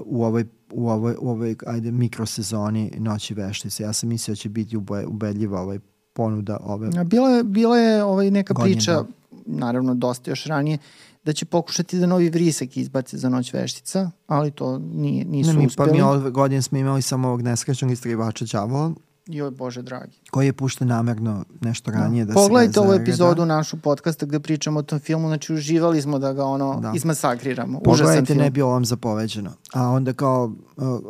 u 0.05 0.25
ovoj 0.25 0.45
u 0.73 0.89
ovoj, 0.89 1.15
u 1.21 1.31
ovoj 1.31 1.57
ajde, 1.67 1.91
mikrosezoni 1.91 2.93
Noći 2.99 3.35
veštice. 3.35 3.83
Ja 3.83 3.93
sam 3.93 4.09
mislio 4.09 4.33
da 4.33 4.37
će 4.37 4.49
biti 4.49 4.77
ubedljiva 5.07 5.61
ovaj 5.61 5.79
ponuda 6.13 6.59
ove 6.63 6.91
Bila 7.05 7.29
je, 7.29 7.45
bila 7.45 7.79
je 7.79 8.05
ovaj 8.05 8.31
neka 8.31 8.55
godine, 8.55 8.75
priča, 8.75 8.93
da. 8.93 9.05
naravno 9.47 9.95
dosta 9.95 10.31
još 10.31 10.45
ranije, 10.45 10.79
da 11.25 11.33
će 11.33 11.45
pokušati 11.45 11.99
da 11.99 12.07
novi 12.07 12.31
vrisak 12.31 12.77
izbace 12.77 13.19
za 13.19 13.29
Noć 13.29 13.53
veštica, 13.53 14.11
ali 14.27 14.51
to 14.51 14.79
nije, 14.79 15.25
nisu 15.25 15.53
ne, 15.53 15.59
mi, 15.59 15.67
uspeli. 15.67 15.89
Pa 15.89 15.95
mi 15.95 16.03
ove 16.03 16.31
godine 16.31 16.63
smo 16.63 16.79
imali 16.79 17.03
samo 17.03 17.29
ovog 17.29 17.43
neskraćnog 17.43 17.91
istrivača 17.91 18.45
Đavola, 18.53 18.93
Joj, 19.33 19.51
Bože 19.51 19.83
dragi. 19.83 20.19
Koji 20.31 20.47
je 20.47 20.53
pušten 20.53 20.89
namerno 20.89 21.45
nešto 21.61 21.91
da. 21.91 21.99
ranije 21.99 22.25
da, 22.25 22.33
da 22.33 22.35
Pogledajte 22.35 22.81
ovu 22.81 22.93
epizodu 22.93 23.47
našu 23.47 23.77
podcasta 23.77 24.27
gde 24.27 24.41
pričamo 24.41 24.79
o 24.79 24.83
tom 24.83 24.99
filmu, 24.99 25.29
znači 25.29 25.55
uživali 25.55 26.03
smo 26.03 26.19
da 26.19 26.33
ga 26.33 26.45
ono 26.45 26.81
da. 26.81 26.93
izmasakriramo. 26.97 27.81
Pogledajte, 27.81 28.35
ne 28.35 28.51
bi 28.51 28.63
ovom 28.63 28.85
zapoveđeno. 28.85 29.51
A 29.73 29.89
onda 29.89 30.13
kao 30.13 30.45
uh, 30.77 30.85
uh, 30.85 31.01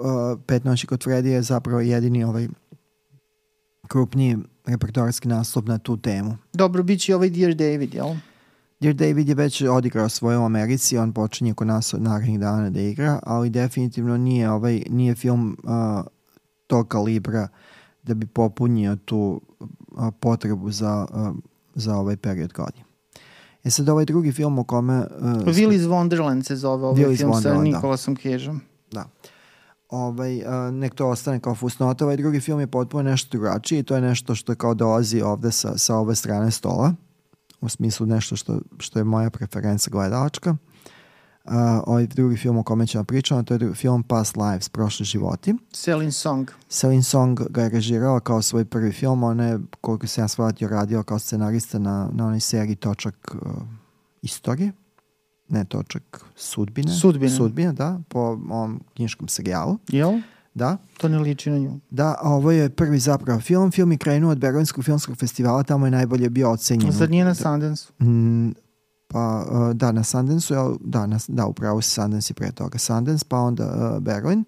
Pet 0.47 0.65
noći 0.65 0.87
kod 0.87 1.05
Freddy 1.05 1.27
je 1.27 1.43
zapravo 1.43 1.81
jedini 1.81 2.25
ovaj 2.25 2.49
krupniji 3.89 4.37
repertoarski 4.67 5.29
naslov 5.29 5.65
na 5.65 5.79
tu 5.79 5.97
temu. 5.97 6.37
Dobro, 6.53 6.83
bit 6.83 7.01
će 7.01 7.15
ovaj 7.15 7.31
Dear 7.31 7.55
David, 7.55 7.95
jel? 7.95 8.15
Dear 8.81 8.95
David 8.95 9.29
je 9.29 9.35
već 9.35 9.63
odigrao 9.63 10.09
svoje 10.09 10.39
u 10.39 10.45
Americi, 10.45 10.99
on 10.99 11.13
počinje 11.13 11.55
kod 11.55 11.67
nas 11.67 11.95
od 11.95 12.03
narednih 12.03 12.41
dana 12.41 12.71
da 12.71 12.81
igra, 12.81 13.21
ali 13.23 13.51
definitivno 13.51 14.17
nije, 14.17 14.51
ovaj, 14.51 14.83
nije 14.91 15.15
film 15.15 15.57
uh, 15.63 16.05
tog 16.67 16.89
kalibra 16.89 17.43
uh, 17.43 17.70
da 18.11 18.15
bi 18.15 18.27
popunio 18.27 18.97
tu 18.97 19.41
potrebu 20.21 20.71
za, 20.71 21.07
za 21.75 21.97
ovaj 21.97 22.17
period 22.17 22.53
godine. 22.53 22.85
E 23.65 23.71
sad 23.71 23.89
ovaj 23.89 24.05
drugi 24.05 24.33
film 24.33 24.59
o 24.59 24.65
kome... 24.65 24.99
Uh, 24.99 25.07
Willy's 25.47 25.89
Wonderland 25.89 26.43
se 26.43 26.57
zove 26.57 26.87
ovaj 26.87 27.05
Willy's 27.05 27.17
film 27.17 27.33
Wonderland, 27.33 27.73
sa. 27.73 27.77
Nikolasom 27.77 28.15
da. 28.15 28.21
Cageom. 28.21 28.61
Da. 28.91 29.05
Ovaj, 29.89 30.39
uh, 30.39 30.75
nek 30.75 30.95
to 30.95 31.09
ostane 31.09 31.41
kao 31.41 31.55
fusnota. 31.55 32.05
Ovaj 32.05 32.17
drugi 32.17 32.41
film 32.41 32.61
je 32.61 32.67
potpuno 32.67 33.03
nešto 33.03 33.39
drugačiji 33.39 33.79
i 33.79 33.83
to 33.83 33.95
je 33.95 34.01
nešto 34.01 34.35
što 34.35 34.55
kao 34.55 34.75
dolazi 34.75 35.23
ovde 35.23 35.53
sa, 35.53 35.79
sa 35.79 35.97
ove 35.97 36.15
strane 36.15 36.51
stola. 36.51 36.95
U 37.61 37.69
smislu 37.69 38.07
nešto 38.07 38.37
što, 38.37 38.59
što 38.79 38.99
je 38.99 39.05
moja 39.05 39.31
preferenca 39.31 39.91
gledalačka. 39.91 40.51
Uh, 40.51 40.70
ovaj 41.87 42.07
drugi 42.07 42.37
film 42.37 42.59
o 42.59 42.63
kome 42.63 42.87
ćemo 42.87 43.05
pričati, 43.05 43.47
to 43.47 43.55
je 43.55 43.75
film 43.75 44.03
Past 44.03 44.37
Lives, 44.37 44.69
Prošli 44.69 45.05
životi. 45.05 45.55
Selin 45.73 46.13
Song. 46.13 46.51
Selin 46.69 47.03
Song 47.03 47.41
ga 47.51 47.63
je 47.63 47.69
režirao 47.69 48.21
kao 48.21 48.43
svoj 48.43 48.65
prvi 48.65 48.93
film, 48.93 49.23
on 49.23 49.41
je, 49.41 49.59
koliko 49.81 50.07
se 50.07 50.21
ja 50.21 50.29
shvatio, 50.29 50.69
radio 50.69 51.03
kao 51.03 51.19
scenarista 51.19 51.79
na, 51.79 52.11
na 52.13 52.27
onoj 52.27 52.41
seriji 52.41 52.77
Točak 52.77 53.35
uh, 53.35 53.63
istorije, 54.23 54.73
ne 55.49 55.65
Točak 55.65 56.25
sudbine. 56.37 56.93
Sudbine. 56.93 57.37
Sudbine, 57.37 57.73
da, 57.73 58.01
po 58.09 58.21
ovom 58.21 58.81
knjiškom 58.95 59.29
serijalu. 59.29 59.79
Jel? 59.89 60.21
Da. 60.55 60.77
To 60.99 61.09
ne 61.09 61.19
liči 61.19 61.51
na 61.51 61.59
nju. 61.59 61.81
Da, 61.91 62.15
ovo 62.23 62.51
je 62.51 62.71
prvi 62.71 62.99
zapravo 62.99 63.41
film. 63.41 63.71
Film 63.71 63.93
je 63.93 63.99
krenuo 63.99 64.31
od 64.31 64.39
Berlinskog 64.39 64.85
filmskog 64.85 65.17
festivala, 65.17 65.63
tamo 65.63 65.87
je 65.87 65.91
najbolje 65.91 66.31
bio 66.31 66.51
ocenjen. 66.51 66.93
Zar 66.93 67.11
nije 67.11 67.25
na 67.25 67.35
Sundance? 67.35 67.93
Mm, 68.03 68.51
pa 69.13 69.45
uh, 69.51 69.77
da, 69.77 69.93
na 69.93 70.05
Sundance, 70.05 70.55
ja, 70.55 70.71
da, 70.81 71.07
na, 71.07 71.19
da, 71.29 71.47
upravo 71.47 71.81
Sundance 71.81 72.31
i 72.31 72.35
pre 72.35 72.53
toga 72.53 72.79
Sundance, 72.79 73.25
pa 73.29 73.39
onda 73.39 73.65
uh, 73.65 74.03
Berlin 74.03 74.45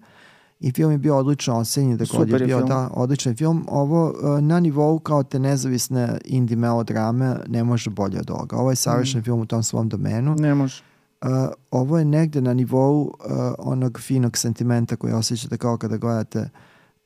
i 0.63 0.71
film 0.71 0.91
je 0.91 0.97
bio 0.97 1.17
odlično 1.17 1.57
ocenjen, 1.57 1.97
da 1.97 2.03
je 2.03 2.25
bio 2.25 2.57
film. 2.57 2.69
da, 2.69 2.89
odličan 2.93 3.35
film. 3.35 3.65
Ovo 3.69 4.09
uh, 4.09 4.43
na 4.43 4.59
nivou 4.59 4.99
kao 4.99 5.23
te 5.23 5.39
nezavisne 5.39 6.17
indie 6.25 6.57
melodrame 6.57 7.35
ne 7.47 7.63
može 7.63 7.89
bolje 7.89 8.19
od 8.19 8.31
ovoga. 8.31 8.57
Ovo 8.57 8.69
je 8.69 8.75
savršen 8.75 9.19
mm. 9.19 9.23
film 9.23 9.39
u 9.39 9.45
tom 9.45 9.63
svom 9.63 9.89
domenu. 9.89 10.35
Ne 10.35 10.55
može. 10.55 10.83
Uh, 11.21 11.29
ovo 11.71 11.97
je 11.97 12.05
negde 12.05 12.41
na 12.41 12.53
nivou 12.53 13.01
uh, 13.01 13.11
onog 13.57 13.99
finog 13.99 14.37
sentimenta 14.37 14.95
koji 14.95 15.13
osjećate 15.13 15.57
kao 15.57 15.77
kada 15.77 15.97
gledate 15.97 16.49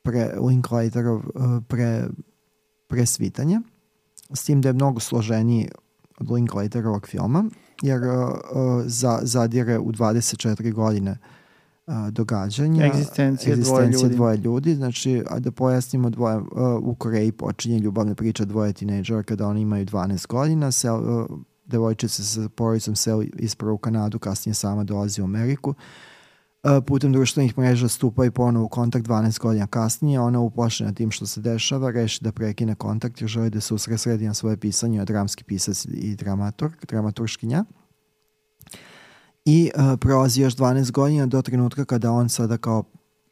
pre 0.02 0.32
Linklaterov 0.40 1.16
uh, 1.16 1.22
pre, 1.68 2.08
pre 2.86 3.06
svitanje. 3.06 3.60
S 4.34 4.44
tim 4.44 4.60
da 4.62 4.68
je 4.68 4.72
mnogo 4.72 5.00
složeniji 5.00 5.68
Linklaterovog 6.20 7.06
filma, 7.06 7.44
jer 7.82 8.02
uh, 8.02 8.10
uh, 8.10 8.82
za, 8.86 9.20
zadire 9.22 9.78
u 9.78 9.92
24 9.92 10.72
godine 10.72 11.18
uh, 11.86 11.94
događanja. 12.10 12.86
Egzistencije, 12.86 13.56
dvoje, 13.56 13.88
ljudi. 13.88 14.14
dvoje 14.14 14.36
ljudi. 14.36 14.74
Znači, 14.74 15.22
a 15.30 15.38
da 15.38 15.50
pojasnimo, 15.50 16.10
dvoje, 16.10 16.36
uh, 16.36 16.46
u 16.82 16.94
Koreji 16.94 17.32
počinje 17.32 17.78
ljubavna 17.78 18.14
priča 18.14 18.44
dvoje 18.44 18.72
tinejdžera 18.72 19.22
kada 19.22 19.46
oni 19.46 19.60
imaju 19.60 19.86
12 19.86 20.26
godina. 20.26 20.72
Se, 20.72 20.90
uh, 20.90 21.26
devojčica 21.66 22.22
sa 22.22 22.48
porodicom 22.48 22.96
se 22.96 23.10
ispravo 23.38 23.74
u 23.74 23.78
Kanadu, 23.78 24.18
kasnije 24.18 24.54
sama 24.54 24.84
dolazi 24.84 25.22
u 25.22 25.24
Ameriku. 25.24 25.70
Uh, 25.70 25.76
putem 26.86 27.12
društvenih 27.12 27.58
mreža 27.58 27.88
stupa 27.88 28.24
i 28.24 28.30
ponovo 28.30 28.66
u 28.66 28.68
kontakt 28.68 29.06
12 29.06 29.38
godina 29.38 29.66
kasnije. 29.66 30.20
Ona 30.20 30.40
uplašena 30.40 30.92
tim 30.92 31.10
što 31.10 31.26
se 31.26 31.40
dešava, 31.40 31.90
reši 31.90 32.24
da 32.24 32.32
prekine 32.32 32.74
kontakt 32.74 33.20
jer 33.20 33.28
želi 33.28 33.50
da 33.50 33.60
se 33.60 33.74
usresredi 33.74 34.26
na 34.26 34.34
svoje 34.34 34.56
pisanje, 34.56 35.04
dramski 35.04 35.44
pisac 35.44 35.84
i 35.84 36.16
dramaturg, 36.16 36.74
dramaturškinja. 36.88 37.64
I 39.44 39.70
uh, 39.74 39.98
prolazi 40.00 40.42
još 40.42 40.56
12 40.56 40.90
godina 40.90 41.26
do 41.26 41.42
trenutka 41.42 41.84
kada 41.84 42.12
on 42.12 42.28
sada 42.28 42.56
kao 42.56 42.84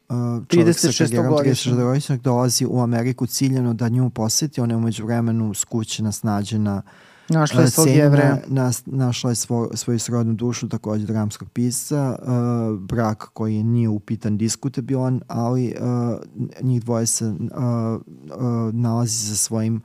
uh, 0.09 0.15
čovjek 0.47 0.67
36 0.67 1.83
godišnjak 1.83 2.21
dolazi 2.21 2.65
u 2.65 2.79
Ameriku 2.79 3.27
ciljeno 3.27 3.73
da 3.73 3.89
nju 3.89 4.09
poseti. 4.09 4.61
Ona 4.61 4.73
je 4.73 4.77
umeđu 4.77 5.05
vremenu 5.05 5.53
skućena, 5.53 6.11
snađena, 6.11 6.81
Našla 7.29 7.61
je 7.61 7.69
svog 7.69 7.87
jevreja. 7.87 8.37
Nas, 8.47 8.83
našla 8.85 9.29
je 9.29 9.35
svo, 9.35 9.69
svoju 9.73 9.99
srodnu 9.99 10.33
dušu, 10.33 10.69
takođe 10.69 11.05
dramskog 11.05 11.49
pisca, 11.49 12.19
uh, 12.21 12.79
brak 12.79 13.29
koji 13.33 13.63
nije 13.63 13.89
upitan 13.89 14.37
diskutabilan, 14.37 15.21
ali 15.27 15.75
uh, 15.79 16.17
njih 16.61 16.83
dvoje 16.83 17.05
se 17.05 17.25
uh, 17.25 17.35
uh, 17.35 18.73
nalazi 18.73 19.25
za 19.25 19.35
svojim 19.35 19.81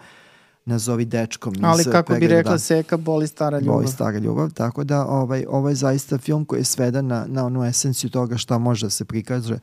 nazovi 0.65 1.05
dečkom. 1.05 1.55
Ali 1.63 1.85
kako 1.85 2.15
bi 2.15 2.27
rekla 2.29 2.59
Seka, 2.59 2.97
boli 2.97 3.27
stara 3.27 3.59
ljubav. 3.59 3.75
Boli 3.75 3.89
stara 3.89 4.19
ljubav, 4.19 4.51
tako 4.51 4.85
da 4.85 5.07
ovaj, 5.07 5.45
ovo 5.49 5.69
je 5.69 5.75
zaista 5.75 6.19
film 6.19 6.45
koji 6.45 6.61
je 6.61 6.65
sveden 6.65 7.07
na, 7.07 7.25
na 7.29 7.47
onu 7.47 7.65
esenciju 7.65 8.11
toga 8.11 8.37
šta 8.37 8.59
može 8.59 8.87
da 8.87 8.91
se 8.91 9.05
prikaže, 9.05 9.59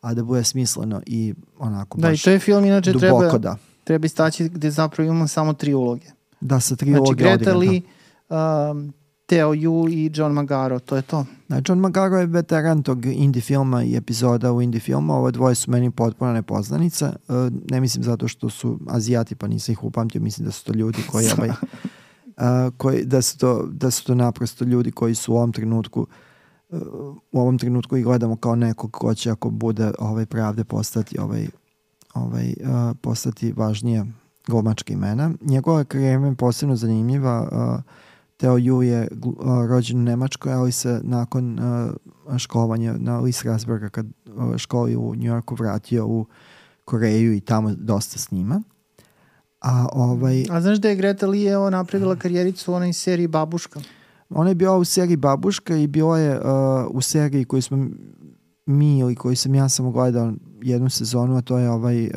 a 0.00 0.14
da 0.14 0.24
bude 0.24 0.44
smisleno 0.44 1.02
i 1.06 1.34
onako 1.58 1.98
da, 1.98 2.08
baš 2.08 2.10
Da, 2.10 2.14
i 2.14 2.24
to 2.24 2.30
je 2.30 2.38
film 2.38 2.64
inače 2.64 2.92
duboko, 2.92 3.20
treba, 3.20 3.38
da. 3.38 3.56
treba 3.84 4.06
istaći 4.06 4.48
gde 4.48 4.70
zapravo 4.70 5.06
imamo 5.06 5.28
samo 5.28 5.52
tri 5.52 5.74
uloge. 5.74 6.06
Da, 6.40 6.60
sa 6.60 6.76
tri 6.76 6.90
znači, 6.90 7.14
Greta 7.14 7.56
Lee, 7.56 7.80
um, 8.28 8.92
Teo 9.26 9.54
Yu 9.54 9.88
i 9.90 10.10
John 10.14 10.32
Magaro, 10.32 10.78
to 10.78 10.96
je 10.96 11.02
to. 11.02 11.26
Da, 11.48 11.62
John 11.68 11.78
Magaro 11.78 12.18
je 12.18 12.26
veteran 12.26 12.82
tog 12.82 13.06
indie 13.06 13.42
filma 13.42 13.82
i 13.82 13.96
epizoda 13.96 14.52
u 14.52 14.62
indie 14.62 14.80
filmu. 14.80 15.12
Ove 15.14 15.32
dvoje 15.32 15.54
su 15.54 15.70
meni 15.70 15.90
potpuno 15.90 16.32
nepoznanica. 16.32 17.12
Uh, 17.28 17.34
ne 17.70 17.80
mislim 17.80 18.04
zato 18.04 18.28
što 18.28 18.50
su 18.50 18.78
azijati, 18.88 19.34
pa 19.34 19.46
nisam 19.46 19.72
ih 19.72 19.84
upamtio. 19.84 20.20
Mislim 20.20 20.44
da 20.44 20.52
su 20.52 20.64
to 20.64 20.72
ljudi 20.72 20.98
koji... 21.10 21.26
ovaj, 21.38 21.48
uh, 21.48 22.74
koji, 22.76 23.04
da, 23.04 23.22
su 23.22 23.38
to, 23.38 23.66
da 23.72 23.90
su 23.90 24.04
to 24.04 24.14
naprosto 24.14 24.64
ljudi 24.64 24.90
koji 24.90 25.14
su 25.14 25.32
u 25.32 25.36
ovom 25.36 25.52
trenutku 25.52 26.06
uh, 26.68 26.80
u 27.32 27.40
ovom 27.40 27.58
trenutku 27.58 27.96
i 27.96 28.02
gledamo 28.02 28.36
kao 28.36 28.56
nekog 28.56 28.90
ko 28.90 29.14
će 29.14 29.30
ako 29.30 29.50
bude 29.50 29.92
ovaj 29.98 30.26
pravde 30.26 30.64
postati 30.64 31.18
ovaj, 31.18 31.48
ovaj, 32.14 32.54
uh, 32.60 32.96
postati 33.00 33.52
važnije 33.52 34.06
glumačka 34.46 34.92
imena. 34.92 35.30
Njegova 35.40 35.84
karijera 35.84 36.26
je 36.26 36.34
posebno 36.34 36.76
zanimljiva. 36.76 37.48
Uh, 37.52 37.82
Teo 38.36 38.56
Ju 38.56 38.82
je 38.82 39.08
uh, 39.24 39.66
rođen 39.68 39.98
u 39.98 40.02
Nemačkoj, 40.02 40.52
ali 40.52 40.72
se 40.72 41.00
nakon 41.04 41.58
uh, 41.58 42.38
školovanja 42.38 42.94
na 42.98 43.18
Lis 43.18 43.44
Rasberga 43.44 43.88
kad 43.88 44.06
uh, 44.06 44.56
školi 44.56 44.96
u 44.96 45.14
Njorku 45.14 45.54
vratio 45.54 46.06
u 46.06 46.26
Koreju 46.84 47.32
i 47.32 47.40
tamo 47.40 47.74
dosta 47.74 48.18
snima. 48.18 48.62
A, 49.60 49.86
ovaj, 49.92 50.44
A 50.50 50.60
znaš 50.60 50.78
da 50.78 50.88
je 50.88 50.96
Greta 50.96 51.26
Lee 51.26 51.52
evo 51.52 51.70
napravila 51.70 52.16
karijericu 52.16 52.72
u 52.72 52.74
onoj 52.74 52.92
seriji 52.92 53.28
Babuška? 53.28 53.80
Ona 54.30 54.48
je 54.48 54.54
bila 54.54 54.76
u 54.76 54.84
seriji 54.84 55.16
Babuška 55.16 55.76
i 55.76 55.86
bila 55.86 56.18
je 56.18 56.40
uh, 56.40 56.44
u 56.90 57.00
seriji 57.00 57.44
koju 57.44 57.62
smo 57.62 57.88
mi 58.70 58.98
ili 58.98 59.14
koji 59.14 59.36
sam 59.36 59.54
ja 59.54 59.68
samo 59.68 59.90
gledao 59.90 60.32
jednu 60.62 60.90
sezonu, 60.90 61.36
a 61.36 61.40
to 61.40 61.58
je 61.58 61.70
ovaj 61.70 62.04
uh, 62.04 62.10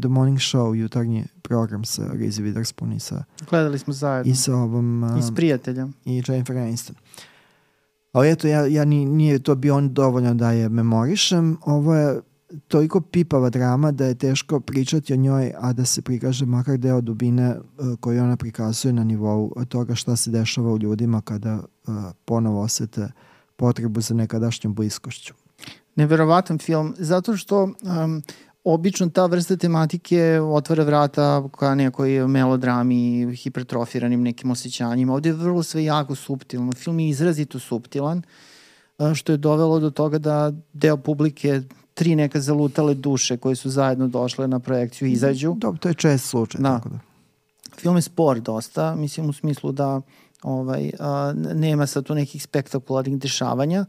The 0.00 0.08
Morning 0.08 0.38
Show, 0.38 0.74
jutarnji 0.74 1.24
program 1.42 1.84
sa 1.84 2.02
Reese 2.12 2.42
Witherspoon 2.42 2.96
i 2.96 3.00
sa... 3.00 3.24
Gledali 3.50 3.78
smo 3.78 3.92
zajedno. 3.92 4.32
I 4.32 4.36
sa 4.36 4.56
ovom... 4.56 5.02
Uh, 5.02 5.18
I 5.18 5.22
s 5.22 5.34
prijateljem. 5.34 5.94
I 6.04 6.22
Jennifer 6.28 6.56
Aniston. 6.56 6.96
Ali 8.12 8.30
eto, 8.30 8.48
ja, 8.48 8.66
ja 8.66 8.84
ni, 8.84 9.04
nije 9.04 9.38
to 9.38 9.54
bio 9.54 9.76
on 9.76 9.94
dovoljno 9.94 10.34
da 10.34 10.50
je 10.50 10.68
memorišem. 10.68 11.56
Ovo 11.64 11.94
je 11.94 12.20
toliko 12.68 13.00
pipava 13.00 13.50
drama 13.50 13.92
da 13.92 14.06
je 14.06 14.14
teško 14.14 14.60
pričati 14.60 15.12
o 15.12 15.16
njoj, 15.16 15.52
a 15.60 15.72
da 15.72 15.84
se 15.84 16.02
prikaže 16.02 16.46
makar 16.46 16.78
deo 16.78 17.00
dubine 17.00 17.56
uh, 17.56 17.98
koju 18.00 18.22
ona 18.22 18.36
prikazuje 18.36 18.92
na 18.92 19.04
nivou 19.04 19.52
toga 19.68 19.94
šta 19.94 20.16
se 20.16 20.30
dešava 20.30 20.72
u 20.72 20.78
ljudima 20.78 21.20
kada 21.20 21.54
uh, 21.54 21.94
ponovo 22.24 22.62
osete 22.62 23.08
potrebu 23.56 24.00
za 24.00 24.14
nekadašnjom 24.14 24.74
bliskošću 24.74 25.34
neverovatan 25.98 26.58
film, 26.58 26.94
zato 26.98 27.36
što 27.36 27.62
um, 27.62 28.22
obično 28.64 29.08
ta 29.08 29.26
vrsta 29.26 29.56
tematike 29.56 30.40
otvara 30.40 30.84
vrata 30.84 31.48
ka 31.58 31.74
nekoj 31.74 32.28
melodrami, 32.28 33.36
hipertrofiranim 33.36 34.22
nekim 34.22 34.50
osjećanjima. 34.50 35.14
Ovde 35.14 35.28
je 35.28 35.32
vrlo 35.32 35.62
sve 35.62 35.84
jako 35.84 36.14
subtilno. 36.14 36.72
Film 36.72 37.00
je 37.00 37.08
izrazito 37.08 37.58
subtilan, 37.58 38.22
što 39.14 39.32
je 39.32 39.38
dovelo 39.38 39.80
do 39.80 39.90
toga 39.90 40.18
da 40.18 40.52
deo 40.72 40.96
publike 40.96 41.62
tri 41.94 42.14
neka 42.16 42.40
zalutale 42.40 42.94
duše 42.94 43.36
koje 43.36 43.56
su 43.56 43.70
zajedno 43.70 44.08
došle 44.08 44.48
na 44.48 44.58
projekciju 44.58 45.08
izađu. 45.08 45.54
Dobro, 45.58 45.78
to 45.78 45.88
je 45.88 45.94
čest 45.94 46.28
slučaj. 46.28 46.60
Da. 46.60 46.76
Tako 46.78 46.88
da. 46.88 46.98
Film 47.76 47.96
je 47.96 48.02
spor 48.02 48.40
dosta, 48.40 48.94
mislim 48.94 49.28
u 49.28 49.32
smislu 49.32 49.72
da 49.72 50.00
ovaj, 50.42 50.90
a, 50.98 51.32
nema 51.54 51.86
sad 51.86 52.04
tu 52.04 52.14
nekih 52.14 52.42
spektakularnih 52.42 53.18
dešavanja, 53.18 53.86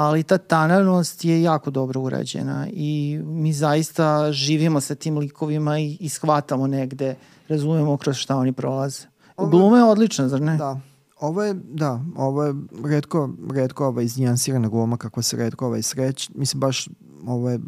ali 0.00 0.22
ta 0.22 0.38
tanarnost 0.38 1.24
je 1.24 1.42
jako 1.42 1.70
dobro 1.70 2.00
urađena 2.00 2.66
i 2.72 3.20
mi 3.24 3.52
zaista 3.52 4.32
živimo 4.32 4.80
sa 4.80 4.94
tim 4.94 5.18
likovima 5.18 5.78
i, 5.78 5.96
i 6.00 6.08
shvatamo 6.08 6.66
negde, 6.66 7.14
razumemo 7.48 7.96
kroz 7.96 8.16
šta 8.16 8.36
oni 8.36 8.52
prolaze. 8.52 9.06
Ovo, 9.36 9.50
Gluma 9.50 9.76
je 9.76 9.84
odlična, 9.84 10.28
zar 10.28 10.40
ne? 10.40 10.56
Da. 10.56 10.80
Ovo 11.20 11.42
je, 11.42 11.54
da, 11.54 12.00
ovo 12.16 12.44
je 12.44 12.54
redko, 12.84 13.30
redko 13.52 13.86
ova 13.86 14.02
iznijansirana 14.02 14.68
gluma 14.68 14.96
kako 14.96 15.22
se 15.22 15.36
redko 15.36 15.66
ovaj 15.66 15.82
sreć. 15.82 16.30
Mislim, 16.34 16.60
baš 16.60 16.88
ovo 17.26 17.50
je 17.50 17.60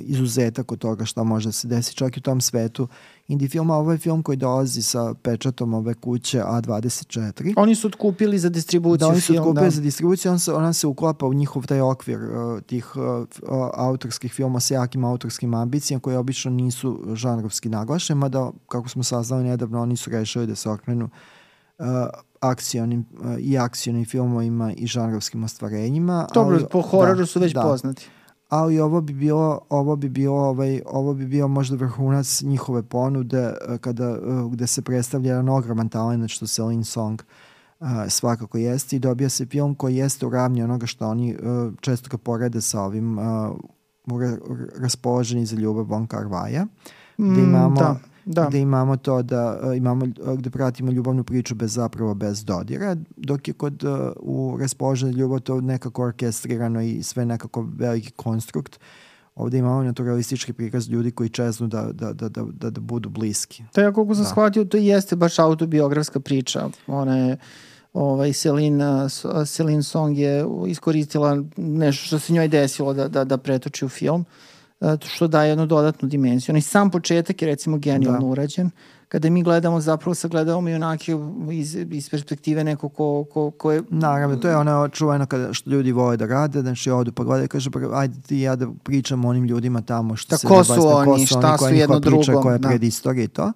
izuzetak 0.00 0.72
od 0.72 0.78
toga 0.78 1.04
šta 1.04 1.24
može 1.24 1.48
da 1.48 1.52
se 1.52 1.68
desi 1.68 1.94
čak 1.94 2.16
i 2.16 2.20
u 2.20 2.22
tom 2.22 2.40
svetu 2.40 2.88
indie 3.28 3.48
filma. 3.48 3.76
Ovo 3.76 3.92
je 3.92 3.98
film 3.98 4.22
koji 4.22 4.36
dolazi 4.36 4.82
sa 4.82 5.14
pečatom 5.14 5.74
ove 5.74 5.94
kuće 5.94 6.40
A24. 6.40 7.54
Oni 7.56 7.74
su 7.74 7.86
otkupili 7.86 8.38
za 8.38 8.48
distribuciju 8.48 8.96
da, 8.96 9.08
oni 9.08 9.20
su 9.20 9.32
otkupili 9.32 9.66
da. 9.66 9.70
za 9.70 9.80
distribuciju, 9.80 10.32
on 10.32 10.38
se, 10.38 10.52
ona 10.52 10.72
se 10.72 10.86
uklapa 10.86 11.26
u 11.26 11.34
njihov 11.34 11.66
taj 11.66 11.80
okvir 11.80 12.18
uh, 12.22 12.60
tih 12.60 12.96
uh, 12.96 13.26
autorskih 13.74 14.32
filma 14.32 14.60
sa 14.60 14.74
jakim 14.74 15.04
autorskim 15.04 15.54
ambicijama 15.54 16.00
koji 16.00 16.16
obično 16.16 16.50
nisu 16.50 17.00
žanrovski 17.14 17.68
naglašeni, 17.68 18.20
mada, 18.20 18.50
kako 18.68 18.88
smo 18.88 19.02
saznali 19.02 19.44
nedavno, 19.44 19.82
oni 19.82 19.96
su 19.96 20.10
rešili 20.10 20.46
da 20.46 20.54
se 20.54 20.70
okrenu 20.70 21.04
uh, 21.78 21.86
akcionim 22.40 23.04
uh, 23.20 23.38
i 23.38 23.58
akcionim 23.58 24.04
filmovima 24.04 24.72
i 24.72 24.86
žanrovskim 24.86 25.44
ostvarenjima. 25.44 26.26
Dobro, 26.34 26.56
ali, 26.56 26.66
po 26.70 26.82
hororu 26.82 27.18
da, 27.18 27.26
su 27.26 27.40
već 27.40 27.54
da, 27.54 27.62
poznati 27.62 28.08
ali 28.48 28.80
ovo 28.80 29.00
bi 29.00 29.12
bilo 29.12 29.60
ovo 29.68 29.96
bi 29.96 30.08
bilo 30.08 30.36
ovaj 30.36 30.82
ovo 30.86 31.14
bi 31.14 31.26
bio 31.26 31.48
možda 31.48 31.76
vrhunac 31.76 32.42
njihove 32.42 32.82
ponude 32.82 33.38
eh, 33.38 33.78
kada 33.78 34.04
eh, 34.04 34.18
gde 34.50 34.66
se 34.66 34.82
predstavlja 34.82 35.30
jedan 35.30 35.48
ogroman 35.48 35.88
talent 35.88 36.30
što 36.30 36.46
se 36.46 36.62
Lin 36.62 36.84
Song 36.84 37.22
uh, 37.80 37.88
svakako 38.08 38.58
jeste. 38.58 38.96
I 38.96 38.98
dobija 38.98 39.28
se 39.28 39.46
film 39.46 39.74
koji 39.74 39.96
jeste 39.96 40.26
u 40.26 40.30
ravni 40.30 40.62
onoga 40.62 40.86
što 40.86 41.08
oni 41.08 41.34
uh, 41.34 41.74
često 41.80 42.08
ga 42.10 42.16
porede 42.16 42.60
sa 42.60 42.82
ovim 42.82 43.18
uh, 43.18 43.24
raspoloženi 44.80 45.46
za 45.46 45.56
ljubav 45.56 45.84
Von 45.84 46.06
Carvaja 46.06 46.66
mm, 47.18 47.38
imamo 47.38 47.80
da 47.80 47.96
da. 48.28 48.46
gde 48.48 48.60
imamo 48.60 48.96
to 48.96 49.22
da 49.22 49.60
uh, 49.62 49.76
imamo 49.76 50.06
gde 50.36 50.50
pratimo 50.50 50.92
ljubavnu 50.92 51.24
priču 51.24 51.54
bez 51.54 51.72
zapravo 51.72 52.14
bez 52.14 52.44
dodira, 52.44 52.96
dok 53.16 53.48
je 53.48 53.54
kod 53.54 53.84
uh, 53.84 53.90
u 54.16 54.56
raspoloženju 54.60 55.12
ljubav 55.12 55.40
to 55.40 55.60
nekako 55.60 56.02
orkestrirano 56.02 56.82
i 56.82 57.02
sve 57.02 57.24
nekako 57.24 57.66
veliki 57.76 58.10
konstrukt. 58.10 58.80
Ovde 59.34 59.58
imamo 59.58 59.82
naturalistički 59.82 60.52
prikaz 60.52 60.88
ljudi 60.88 61.10
koji 61.10 61.28
čeznu 61.28 61.66
da, 61.66 61.82
da, 61.92 62.12
da, 62.12 62.28
da, 62.28 62.44
da, 62.52 62.70
da 62.70 62.80
budu 62.80 63.08
bliski. 63.08 63.62
To 63.72 63.80
ja 63.80 63.92
koliko 63.92 64.14
sam 64.14 64.24
da. 64.24 64.30
shvatio, 64.30 64.64
to 64.64 64.76
jeste 64.76 65.16
baš 65.16 65.38
autobiografska 65.38 66.20
priča. 66.20 66.68
Ona 66.86 67.16
je 67.16 67.36
ovaj, 67.92 68.32
Celine, 68.32 69.06
Celine 69.46 69.82
Song 69.82 70.18
je 70.18 70.44
iskoristila 70.66 71.42
nešto 71.56 72.06
što 72.06 72.18
se 72.18 72.32
njoj 72.32 72.48
desilo 72.48 72.94
da, 72.94 73.08
da, 73.08 73.24
da 73.24 73.36
pretoči 73.36 73.84
u 73.84 73.88
film. 73.88 74.20
Uh, 74.20 74.57
što 75.06 75.28
daje 75.28 75.48
jednu 75.48 75.66
dodatnu 75.66 76.08
dimenziju. 76.08 76.52
Onaj 76.52 76.62
sam 76.62 76.90
početak 76.90 77.42
je 77.42 77.48
recimo 77.48 77.78
genijalno 77.78 78.20
da. 78.20 78.26
urađen, 78.26 78.70
kada 79.08 79.30
mi 79.30 79.42
gledamo 79.42 79.80
zapravo 79.80 80.14
sagledavamo 80.14 80.68
i 80.68 80.74
onake 80.74 81.16
iz, 81.52 81.74
iz 81.74 82.10
perspektive 82.10 82.64
neko 82.64 82.88
ko, 82.88 83.24
ko, 83.32 83.50
ko 83.50 83.72
je... 83.72 83.82
Naravno, 83.90 84.36
to 84.36 84.48
je 84.48 84.56
ono 84.56 84.88
čuveno 84.88 85.26
kada 85.26 85.52
što 85.52 85.70
ljudi 85.70 85.92
vole 85.92 86.16
da 86.16 86.26
rade, 86.26 86.60
znači 86.60 86.90
odu 86.90 87.12
pa 87.12 87.24
gledaju, 87.24 87.48
kaže, 87.48 87.70
pa 87.70 87.80
ajde 87.92 88.20
ti 88.20 88.38
ja 88.38 88.56
da 88.56 88.66
pričam 88.84 89.24
onim 89.24 89.44
ljudima 89.44 89.82
tamo 89.82 90.16
što 90.16 90.30
da, 90.30 90.38
se... 90.38 90.46
Ko 90.46 90.64
su 90.64 90.86
oni, 90.86 91.26
šta 91.26 91.58
su 91.58 91.74
jedno 91.74 91.98
drugo. 91.98 92.16
Priča 92.16 92.32
koja 92.32 92.52
je 92.52 92.58
da. 92.58 92.68
pred 92.68 92.84
istorije 92.84 93.24
i 93.24 93.28
to. 93.28 93.52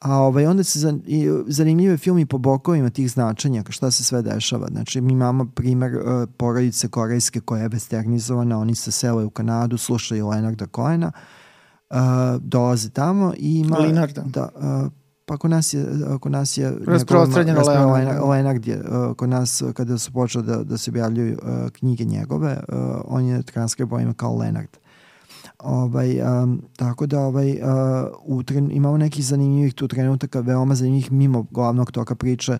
A 0.00 0.16
ovaj, 0.16 0.46
onda 0.46 0.64
se 0.64 0.78
zan, 0.78 1.02
i, 1.06 1.28
zanimljive 1.46 1.96
film 1.96 2.26
po 2.26 2.38
bokovima 2.38 2.90
tih 2.90 3.10
značenja, 3.10 3.64
šta 3.68 3.90
se 3.90 4.04
sve 4.04 4.22
dešava. 4.22 4.66
Znači, 4.70 5.00
mi 5.00 5.12
imamo 5.12 5.46
primer 5.54 5.96
uh, 5.96 6.02
porodice 6.36 6.88
korejske 6.88 7.40
koja 7.40 7.62
je 7.62 7.68
westernizovana, 7.68 8.56
oni 8.56 8.74
se 8.74 8.92
sele 8.92 9.24
u 9.24 9.30
Kanadu, 9.30 9.78
slušaju 9.78 10.28
Leonarda 10.28 10.66
Cohena, 10.76 11.12
uh, 11.90 11.96
dolaze 12.40 12.90
tamo 12.90 13.32
i 13.36 13.58
ima... 13.58 13.78
Leonarda. 13.78 14.22
Da, 14.26 14.48
uh, 14.56 14.92
pa 15.24 15.36
kod 15.36 15.50
nas 15.50 15.74
je, 15.74 15.86
kod 16.20 16.32
nas 16.32 16.56
je 16.56 16.74
rasprostranjeno 16.86 17.60
Leonard, 17.60 18.28
Leonard 18.28 18.66
je, 18.66 18.80
uh, 18.80 19.16
kod 19.16 19.28
nas 19.28 19.62
kada 19.74 19.98
su 19.98 20.12
počeli 20.12 20.44
da, 20.44 20.64
da 20.64 20.78
se 20.78 20.90
objavljuju 20.90 21.38
uh, 21.42 21.70
knjige 21.70 22.04
njegove, 22.04 22.60
uh, 22.68 22.78
on 23.04 23.24
je 23.24 23.42
transkribovan 23.42 24.14
kao 24.14 24.36
Leonard. 24.36 24.68
Uh, 24.72 24.89
Ovaj, 25.62 26.20
um, 26.22 26.62
tako 26.76 27.06
da 27.06 27.20
ovaj, 27.20 27.50
uh, 27.50 27.58
u 28.24 28.42
tren, 28.42 28.70
imamo 28.72 28.96
nekih 28.96 29.24
zanimljivih 29.26 29.74
tu 29.74 29.88
trenutaka, 29.88 30.40
veoma 30.40 30.74
zanimljivih 30.74 31.12
mimo 31.12 31.46
glavnog 31.50 31.90
toka 31.90 32.14
priče, 32.14 32.58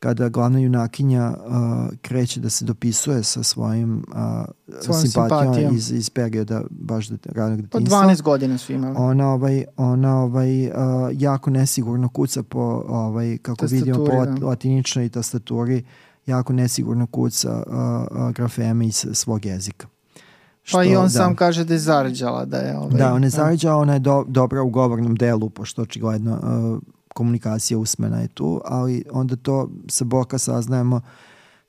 kada 0.00 0.28
glavna 0.28 0.58
junakinja 0.58 1.34
uh, 1.46 1.54
kreće 2.02 2.40
da 2.40 2.50
se 2.50 2.64
dopisuje 2.64 3.22
sa 3.22 3.42
svojim 3.42 4.04
uh, 4.08 4.94
simpatijama 5.02 5.70
iz, 5.70 5.90
iz 5.90 6.10
perioda 6.10 6.62
baš 6.70 7.08
de, 7.08 7.16
ranog 7.24 7.62
detinstva. 7.62 8.02
Po 8.02 8.06
12 8.06 8.22
godina 8.22 8.58
su 8.58 8.72
imali. 8.72 8.94
Ona, 8.98 9.28
ovaj, 9.28 9.64
ona 9.76 10.22
ovaj, 10.22 10.66
uh, 10.66 10.72
jako 11.12 11.50
nesigurno 11.50 12.08
kuca 12.08 12.42
po, 12.42 12.84
ovaj, 12.88 13.38
kako 13.42 13.56
tastaturi, 13.56 13.80
vidimo, 13.80 14.06
po 14.06 14.26
da. 14.26 14.46
latiničnoj 14.46 15.08
tastaturi, 15.08 15.84
jako 16.26 16.52
nesigurno 16.52 17.06
kuca 17.06 17.62
uh, 17.66 17.74
uh, 18.20 18.30
grafeme 18.30 18.86
iz 18.86 19.06
svog 19.12 19.46
jezika. 19.46 19.86
Što, 20.70 20.78
pa 20.78 20.84
i 20.84 20.96
on 20.96 21.02
da. 21.02 21.08
sam 21.08 21.34
kaže 21.36 21.64
da 21.64 21.74
je 21.74 21.78
zarađala 21.78 22.44
da 22.44 22.56
je 22.56 22.78
ovaj, 22.78 22.98
Da, 22.98 23.14
ona 23.14 23.26
je 23.26 23.30
zarađala, 23.30 23.76
ona 23.76 23.92
je 23.92 23.98
do, 23.98 24.24
dobra 24.28 24.62
u 24.62 24.70
govornom 24.70 25.14
delu, 25.14 25.50
pošto 25.50 25.82
očigledno 25.82 26.32
uh, 26.32 26.82
komunikacija 27.14 27.78
usmena 27.78 28.20
je 28.20 28.28
tu, 28.28 28.60
ali 28.64 29.04
onda 29.12 29.36
to 29.36 29.70
sa 29.88 30.04
boka 30.04 30.38
saznajemo 30.38 31.00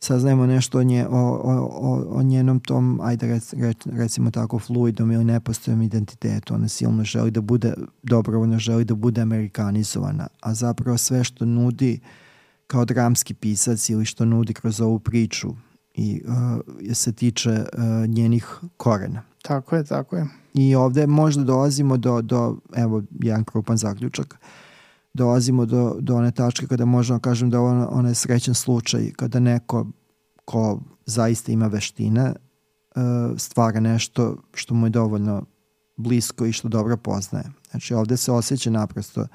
saznajemo 0.04 0.46
nešto 0.46 0.80
o, 0.80 0.84
nje, 0.84 1.08
o, 1.10 1.42
o, 1.44 2.06
o 2.10 2.24
njenom 2.24 2.60
tom, 2.60 3.00
ajde 3.04 3.28
rec, 3.28 3.54
rec, 3.54 3.78
recimo 3.86 4.32
tako, 4.32 4.60
fluidnom 4.60 5.12
ili 5.12 5.24
nepostojnom 5.24 5.82
identitetu. 5.82 6.54
Ona 6.54 6.68
silno 6.68 7.04
želi 7.04 7.32
da 7.32 7.42
bude, 7.42 7.74
dobrovoljno 8.04 8.60
želi 8.60 8.86
da 8.86 8.96
bude 8.96 9.22
amerikanizovana, 9.22 10.28
a 10.42 10.54
zapravo 10.54 10.98
sve 10.98 11.24
što 11.24 11.46
nudi 11.46 12.00
kao 12.68 12.86
dramski 12.86 13.34
pisac 13.34 13.90
ili 13.90 14.06
što 14.06 14.26
nudi 14.26 14.54
kroz 14.54 14.82
ovu 14.82 15.00
priču 15.00 15.50
i 15.94 16.22
uh, 16.26 16.94
se 16.96 17.14
tiče 17.14 17.50
uh, 17.50 18.08
njenih 18.08 18.60
korena. 18.78 19.24
Tako 19.42 19.76
je, 19.76 19.84
tako 19.84 20.16
je. 20.16 20.28
I 20.54 20.76
ovde 20.76 21.08
možda 21.08 21.44
dolazimo 21.44 21.98
do, 21.98 22.22
do 22.22 22.58
evo, 22.76 23.04
jedan 23.20 23.44
krupan 23.44 23.78
zaključak, 23.78 24.40
dolazimo 25.14 25.66
do, 25.66 25.98
do 26.00 26.16
one 26.16 26.32
tačke 26.32 26.68
kada 26.68 26.86
možemo 26.86 27.20
da 27.20 27.24
kažem 27.24 27.50
da 27.50 27.62
ona, 27.62 27.90
ona 27.92 28.10
je 28.10 28.16
srećen 28.16 28.54
slučaj 28.54 29.12
kada 29.12 29.40
neko 29.40 29.88
ko 30.46 30.80
zaista 31.06 31.52
ima 31.52 31.68
veštine 31.68 32.34
uh, 32.96 33.02
stvara 33.38 33.80
nešto 33.80 34.38
što 34.54 34.74
mu 34.74 34.86
je 34.86 34.90
dovoljno 34.90 35.46
blisko 35.98 36.46
i 36.46 36.52
što 36.52 36.68
dobro 36.68 36.98
poznaje. 36.98 37.46
Znači 37.72 37.94
ovde 37.94 38.18
se 38.18 38.32
osjeća 38.32 38.70
naprosto 38.70 39.26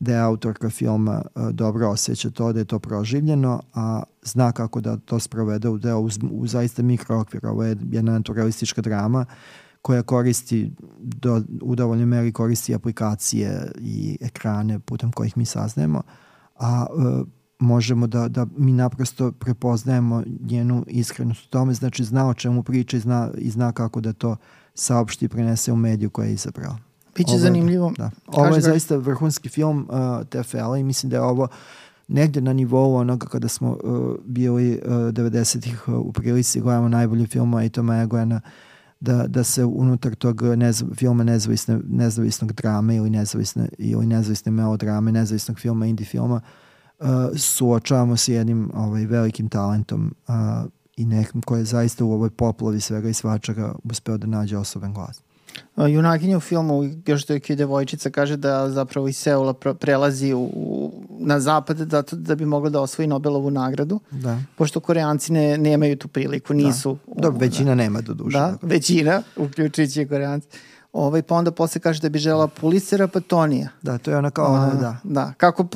da 0.00 0.12
je 0.12 0.20
autorka 0.20 0.70
filma 0.70 1.22
uh, 1.34 1.48
dobro 1.50 1.88
osjeća 1.88 2.30
to, 2.30 2.52
da 2.52 2.58
je 2.58 2.64
to 2.64 2.78
proživljeno, 2.78 3.62
a 3.74 4.02
zna 4.22 4.52
kako 4.52 4.80
da 4.80 4.96
to 4.96 5.18
sprovede 5.18 5.68
u 5.68 5.78
deo 5.78 6.00
u, 6.00 6.08
u 6.30 6.46
zaista 6.46 6.82
mikrookvir. 6.82 7.46
Ovo 7.46 7.64
je 7.64 7.76
jedna 7.90 8.12
naturalistička 8.12 8.82
drama 8.82 9.26
koja 9.82 10.02
koristi 10.02 10.72
do, 10.98 11.42
u 11.62 11.74
dovoljnoj 11.74 12.06
meri 12.06 12.32
koristi 12.32 12.74
aplikacije 12.74 13.72
i 13.78 14.18
ekrane 14.20 14.78
putem 14.78 15.12
kojih 15.12 15.36
mi 15.36 15.44
saznajemo, 15.44 16.02
a 16.58 16.86
uh, 16.90 17.26
možemo 17.58 18.06
da, 18.06 18.28
da 18.28 18.46
mi 18.56 18.72
naprosto 18.72 19.32
prepoznajemo 19.32 20.22
njenu 20.40 20.84
iskrenost 20.86 21.44
u 21.44 21.48
tome, 21.48 21.74
znači 21.74 22.04
zna 22.04 22.28
o 22.28 22.34
čemu 22.34 22.62
priča 22.62 22.96
i 22.96 23.00
zna, 23.00 23.30
i 23.38 23.50
zna 23.50 23.72
kako 23.72 24.00
da 24.00 24.12
to 24.12 24.36
saopšti 24.74 25.24
i 25.24 25.28
prenese 25.28 25.72
u 25.72 25.76
mediju 25.76 26.10
koje 26.10 26.28
je 26.28 26.34
izabrao. 26.34 26.89
Biće 27.16 27.30
ovo, 27.30 27.38
zanimljivo. 27.38 27.92
Da. 27.98 28.10
Ovo 28.26 28.54
je 28.54 28.60
zaista 28.60 28.96
vrhunski 28.96 29.48
film 29.48 29.88
uh, 29.90 30.26
TFL 30.26 30.76
i 30.76 30.84
mislim 30.84 31.10
da 31.10 31.16
je 31.16 31.22
ovo 31.22 31.48
negde 32.08 32.40
na 32.40 32.52
nivou 32.52 32.96
onoga 32.96 33.26
kada 33.26 33.48
smo 33.48 33.78
uh, 33.84 34.16
bili 34.24 34.80
uh, 34.84 34.92
90-ih 34.92 35.88
uh, 35.88 35.94
u 35.94 36.12
prilici 36.12 36.60
gledamo 36.60 36.88
najbolji 36.88 37.26
film 37.26 37.54
Aitoma 37.54 38.02
Egojana 38.02 38.40
da, 39.00 39.26
da 39.26 39.44
se 39.44 39.64
unutar 39.64 40.14
tog 40.14 40.42
nezv, 40.42 40.86
filma 40.94 41.24
nezavisne, 41.24 41.80
nezavisnog 41.88 42.52
drame 42.52 42.96
ili 42.96 43.10
nezavisne, 43.10 43.68
ili 43.78 44.06
nezavisne 44.06 44.52
melodrame, 44.52 45.12
nezavisnog 45.12 45.58
filma, 45.58 45.86
indie 45.86 46.06
filma 46.06 46.40
uh, 46.98 47.06
suočavamo 47.36 48.16
se 48.16 48.32
jednim 48.32 48.70
ovaj, 48.74 49.06
velikim 49.06 49.48
talentom 49.48 50.14
uh, 50.28 50.34
i 50.96 51.06
nekim 51.06 51.42
koji 51.42 51.60
je 51.60 51.64
zaista 51.64 52.04
u 52.04 52.12
ovoj 52.12 52.30
poplavi 52.30 52.80
svega 52.80 53.08
i 53.08 53.14
svačega 53.14 53.74
uspeo 53.84 54.18
da 54.18 54.26
nađe 54.26 54.56
osoben 54.56 54.94
glas. 54.94 55.22
Junakinja 55.76 56.36
u 56.36 56.40
filmu, 56.40 56.82
još 57.06 57.24
to 57.24 57.32
je 57.32 57.56
devojčica, 57.56 58.10
kaže 58.10 58.36
da 58.36 58.70
zapravo 58.70 59.08
iz 59.08 59.16
Seula 59.16 59.54
prelazi 59.54 60.34
u, 60.34 60.92
na 61.18 61.40
zapad 61.40 61.76
da, 61.76 62.02
da 62.12 62.34
bi 62.34 62.44
mogla 62.44 62.70
da 62.70 62.80
osvoji 62.80 63.06
Nobelovu 63.06 63.50
nagradu. 63.50 64.00
Da. 64.10 64.38
Pošto 64.56 64.80
koreanci 64.80 65.32
ne, 65.32 65.58
nemaju 65.58 65.96
tu 65.96 66.08
priliku, 66.08 66.52
da. 66.52 66.56
nisu. 66.56 66.98
Da, 67.06 67.30
da 67.30 67.38
većina 67.38 67.70
da. 67.70 67.74
nema 67.74 68.00
do 68.00 68.14
duše. 68.14 68.38
Da, 68.38 68.56
većina, 68.62 69.22
uključujući 69.36 70.06
koreanci. 70.06 70.48
Ovaj, 70.92 71.22
pa 71.22 71.34
onda 71.34 71.50
posle 71.50 71.80
kaže 71.80 72.00
da 72.00 72.08
bi 72.08 72.18
žela 72.18 72.48
Pulisera 72.48 73.08
pa 73.08 73.20
Tonija. 73.20 73.68
Da, 73.82 73.98
to 73.98 74.10
je 74.10 74.16
ona 74.16 74.30
kao, 74.30 74.54
A, 74.54 74.74
da. 74.74 74.96
Da, 75.04 75.32
kako, 75.36 75.68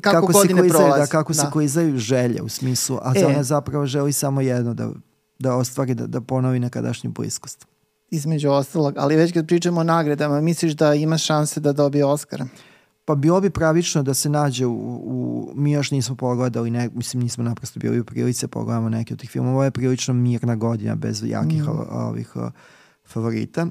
kako 0.00 0.32
godine 0.32 0.68
prolazi. 0.68 1.00
Da, 1.00 1.06
kako 1.06 1.32
da. 1.32 1.38
se 1.38 1.46
koji 1.52 1.64
izdaju 1.64 1.98
želje 1.98 2.42
u 2.42 2.48
smislu, 2.48 2.98
a 3.02 3.12
e. 3.16 3.26
ona 3.26 3.42
zapravo 3.42 3.86
želi 3.86 4.12
samo 4.12 4.40
jedno, 4.40 4.74
da, 4.74 4.90
da 5.38 5.56
ostvari, 5.56 5.94
da, 5.94 6.06
da 6.06 6.20
ponovi 6.20 6.58
nekadašnju 6.58 7.10
bliskost 7.10 7.71
između 8.12 8.50
ostalog, 8.50 8.94
ali 8.96 9.16
već 9.16 9.32
kad 9.32 9.46
pričamo 9.46 9.80
o 9.80 9.84
nagradama, 9.84 10.40
misliš 10.40 10.72
da 10.72 10.94
ima 10.94 11.18
šanse 11.18 11.60
da 11.60 11.72
dobije 11.72 12.04
Oscara? 12.04 12.46
Pa 13.04 13.14
bilo 13.14 13.40
bi 13.40 13.50
pravično 13.50 14.02
da 14.02 14.14
se 14.14 14.28
nađe 14.28 14.66
u, 14.66 14.74
u 15.04 15.52
mi 15.54 15.72
još 15.72 15.90
nismo 15.90 16.16
pogledali, 16.16 16.70
ne, 16.70 16.90
mislim 16.94 17.22
nismo 17.22 17.44
naprosto 17.44 17.80
bili 17.80 18.00
u 18.00 18.04
prilici 18.04 18.44
da 18.44 18.48
pogledamo 18.48 18.88
neke 18.88 19.14
od 19.14 19.20
tih 19.20 19.30
filmova, 19.30 19.54
ovo 19.54 19.64
je 19.64 19.70
prilično 19.70 20.14
mirna 20.14 20.56
godina 20.56 20.94
bez 20.94 21.22
jakih 21.24 21.62
mm. 21.62 21.68
ovih 21.90 22.32
favorita. 23.06 23.66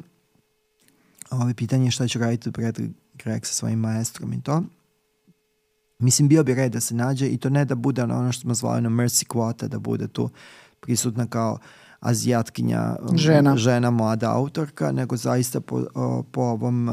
Ovo 1.31 1.53
pitanje 1.53 1.87
je 1.87 1.91
šta 1.91 2.07
će 2.07 2.19
raditi 2.19 2.51
Brad 2.51 2.79
Greg 3.13 3.45
sa 3.45 3.53
svojim 3.53 3.79
maestrom 3.79 4.33
i 4.33 4.41
to. 4.41 4.63
Mislim, 5.99 6.27
bio 6.27 6.43
bi 6.43 6.55
red 6.55 6.71
da 6.71 6.79
se 6.79 6.95
nađe 6.95 7.27
i 7.27 7.37
to 7.37 7.49
ne 7.49 7.65
da 7.65 7.75
bude 7.75 8.03
ono 8.03 8.31
što 8.31 8.41
smo 8.41 8.53
zvali 8.53 8.81
na 8.81 8.89
Mercy 8.89 9.25
Quota, 9.27 9.67
da 9.67 9.79
bude 9.79 10.07
tu 10.07 10.29
prisutna 10.79 11.27
kao 11.27 11.53
uh, 11.53 11.59
azijatkinja 12.01 12.95
um, 13.09 13.17
žena. 13.17 13.57
žena 13.57 13.91
mlada 13.91 14.31
autorka, 14.31 14.91
nego 14.91 15.17
zaista 15.17 15.61
po, 15.61 15.85
po 16.31 16.41
ovom 16.41 16.89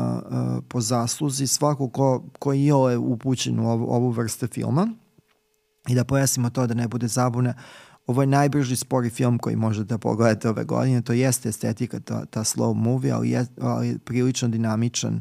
po 0.68 0.80
zasluzi 0.80 1.46
svako 1.46 1.88
ko, 1.88 2.24
ko 2.38 2.52
je 2.52 2.98
upućen 2.98 3.60
u 3.60 3.70
ovu, 3.70 3.86
ovu 3.90 4.10
vrste 4.10 4.46
filma 4.46 4.88
i 5.88 5.94
da 5.94 6.04
pojasnimo 6.04 6.50
to 6.50 6.66
da 6.66 6.74
ne 6.74 6.88
bude 6.88 7.08
zabune 7.08 7.54
ovo 8.06 8.22
je 8.22 8.26
najbrži 8.26 8.76
spori 8.76 9.10
film 9.10 9.38
koji 9.38 9.56
možete 9.56 9.84
da 9.84 9.98
pogledate 9.98 10.48
ove 10.48 10.64
godine, 10.64 11.02
to 11.02 11.12
jeste 11.12 11.48
estetika, 11.48 12.00
ta, 12.00 12.24
ta 12.26 12.40
slow 12.40 12.74
movie, 12.74 13.12
ali 13.12 13.30
je, 13.30 13.46
ali 13.60 13.88
je 13.88 13.98
prilično 13.98 14.48
dinamičan 14.48 15.20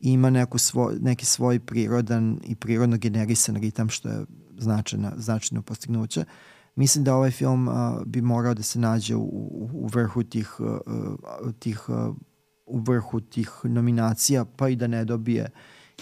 i 0.00 0.12
ima 0.12 0.30
neku 0.30 0.58
svoj, 0.58 0.96
neki 1.00 1.26
svoj 1.26 1.60
prirodan 1.60 2.40
i 2.44 2.54
prirodno 2.54 2.96
generisan 2.96 3.56
ritam 3.56 3.88
što 3.88 4.08
je 4.08 4.24
značajno, 4.58 5.12
značajno 5.16 5.62
postignuće. 5.62 6.20
Uh, 6.20 6.26
Mislim 6.80 7.04
da 7.04 7.14
ovaj 7.14 7.30
film 7.30 7.68
uh, 7.68 7.74
bi 8.06 8.20
morao 8.20 8.54
da 8.54 8.62
se 8.62 8.78
nađe 8.78 9.16
u, 9.16 9.28
u 9.72 9.88
vrhu 9.92 10.22
tih, 10.22 10.60
uh, 10.60 11.52
tih 11.58 11.88
uh, 11.88 12.16
u 12.66 12.78
vrhu 12.78 13.20
tih 13.20 13.50
nominacija, 13.64 14.44
pa 14.44 14.68
i 14.68 14.76
da 14.76 14.86
ne 14.86 15.04
dobije 15.04 15.50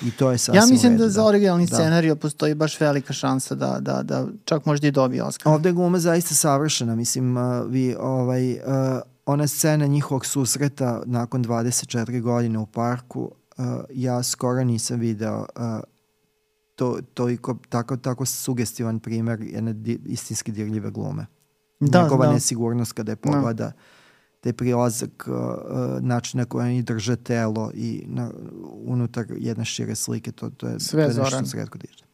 i 0.03 0.11
to 0.11 0.31
je 0.31 0.39
sasvim 0.39 0.63
Ja 0.63 0.67
mislim 0.67 0.97
da 0.97 1.09
za 1.09 1.21
da. 1.21 1.27
originalni 1.27 1.67
da. 1.67 1.77
scenariju 1.77 2.17
postoji 2.17 2.55
baš 2.55 2.81
velika 2.81 3.13
šansa 3.13 3.55
da, 3.55 3.79
da, 3.81 4.03
da 4.03 4.27
čak 4.45 4.67
možda 4.67 4.87
i 4.87 4.91
dobije 4.91 5.23
Oscar. 5.23 5.53
Ovde 5.53 5.69
je 5.69 5.73
gluma 5.73 5.99
zaista 5.99 6.35
savršena, 6.35 6.95
mislim, 6.95 7.37
uh, 7.37 7.43
vi, 7.69 7.97
ovaj, 8.01 8.53
uh, 8.53 8.59
ona 9.27 9.47
scena 9.47 9.87
njihovog 9.87 10.27
susreta 10.27 11.03
nakon 11.07 11.45
24 11.45 12.21
godine 12.21 12.59
u 12.59 12.67
parku, 12.67 13.21
uh, 13.21 13.65
ja 13.91 14.23
skoro 14.23 14.65
nisam 14.65 15.01
video 15.01 15.39
uh, 15.39 15.63
to, 16.79 16.99
to 17.15 17.31
i 17.31 17.39
tako, 17.69 17.97
tako 17.97 18.27
sugestivan 18.27 19.01
primer 19.01 19.41
jedne 19.41 19.73
di, 19.73 20.01
istinski 20.07 20.53
dirljive 20.53 20.91
glume. 20.91 21.27
Da, 21.81 22.03
Njegova 22.03 22.27
da. 22.27 22.33
nesigurnost 22.33 22.93
kada 22.93 23.13
je 23.13 23.17
da. 23.17 23.21
pogleda 23.21 23.65
da. 23.65 23.73
taj 24.41 24.53
prilazak 24.53 25.29
uh, 25.29 25.35
način 26.03 26.39
na 26.39 26.45
koji 26.45 26.67
oni 26.67 26.83
drže 26.83 27.17
telo 27.17 27.71
i 27.75 28.05
na, 28.07 28.31
unutar 28.85 29.27
jedne 29.37 29.65
šire 29.65 29.95
slike, 29.95 30.33
to, 30.33 30.51
to 30.51 30.69
je, 30.69 30.81
sve 30.81 31.05
to 31.05 31.11
je 31.11 31.25
nešto 31.25 31.47
sredko 31.47 31.79
diže. 31.79 32.05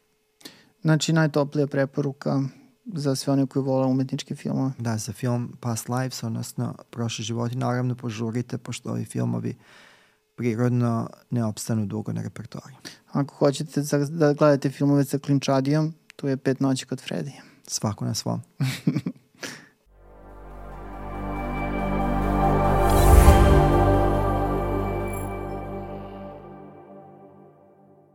Znači 0.83 1.13
najtoplija 1.13 1.67
preporuka 1.67 2.43
za 2.85 3.15
sve 3.15 3.33
one 3.33 3.47
koji 3.47 3.63
vole 3.63 3.87
umetničke 3.87 4.35
filmove. 4.35 4.73
Da, 4.79 4.97
za 4.97 5.13
film 5.13 5.57
Past 5.61 5.89
Lives, 5.89 6.23
odnosno 6.23 6.75
Prošle 6.91 7.23
životi. 7.23 7.57
Naravno, 7.57 7.95
požurite, 7.95 8.59
pošto 8.59 8.91
ovi 8.91 9.05
filmovi 9.05 9.51
uh, 9.51 9.57
prirodno 10.35 11.09
ne 11.31 11.45
opstanu 11.45 11.87
dugo 11.87 12.13
na 12.13 12.23
repertoariju. 12.23 12.79
Ako 13.15 13.35
hoćete 13.35 13.81
da 14.09 14.33
gledate 14.33 14.71
filmove 14.71 15.05
sa 15.05 15.19
klinčadijom, 15.19 15.95
tu 16.17 16.29
je 16.29 16.37
pet 16.37 16.61
noći 16.61 16.87
kod 16.87 17.01
Fredija. 17.01 17.43
Svako 17.67 18.05
na 18.05 18.15
svom. 18.15 18.41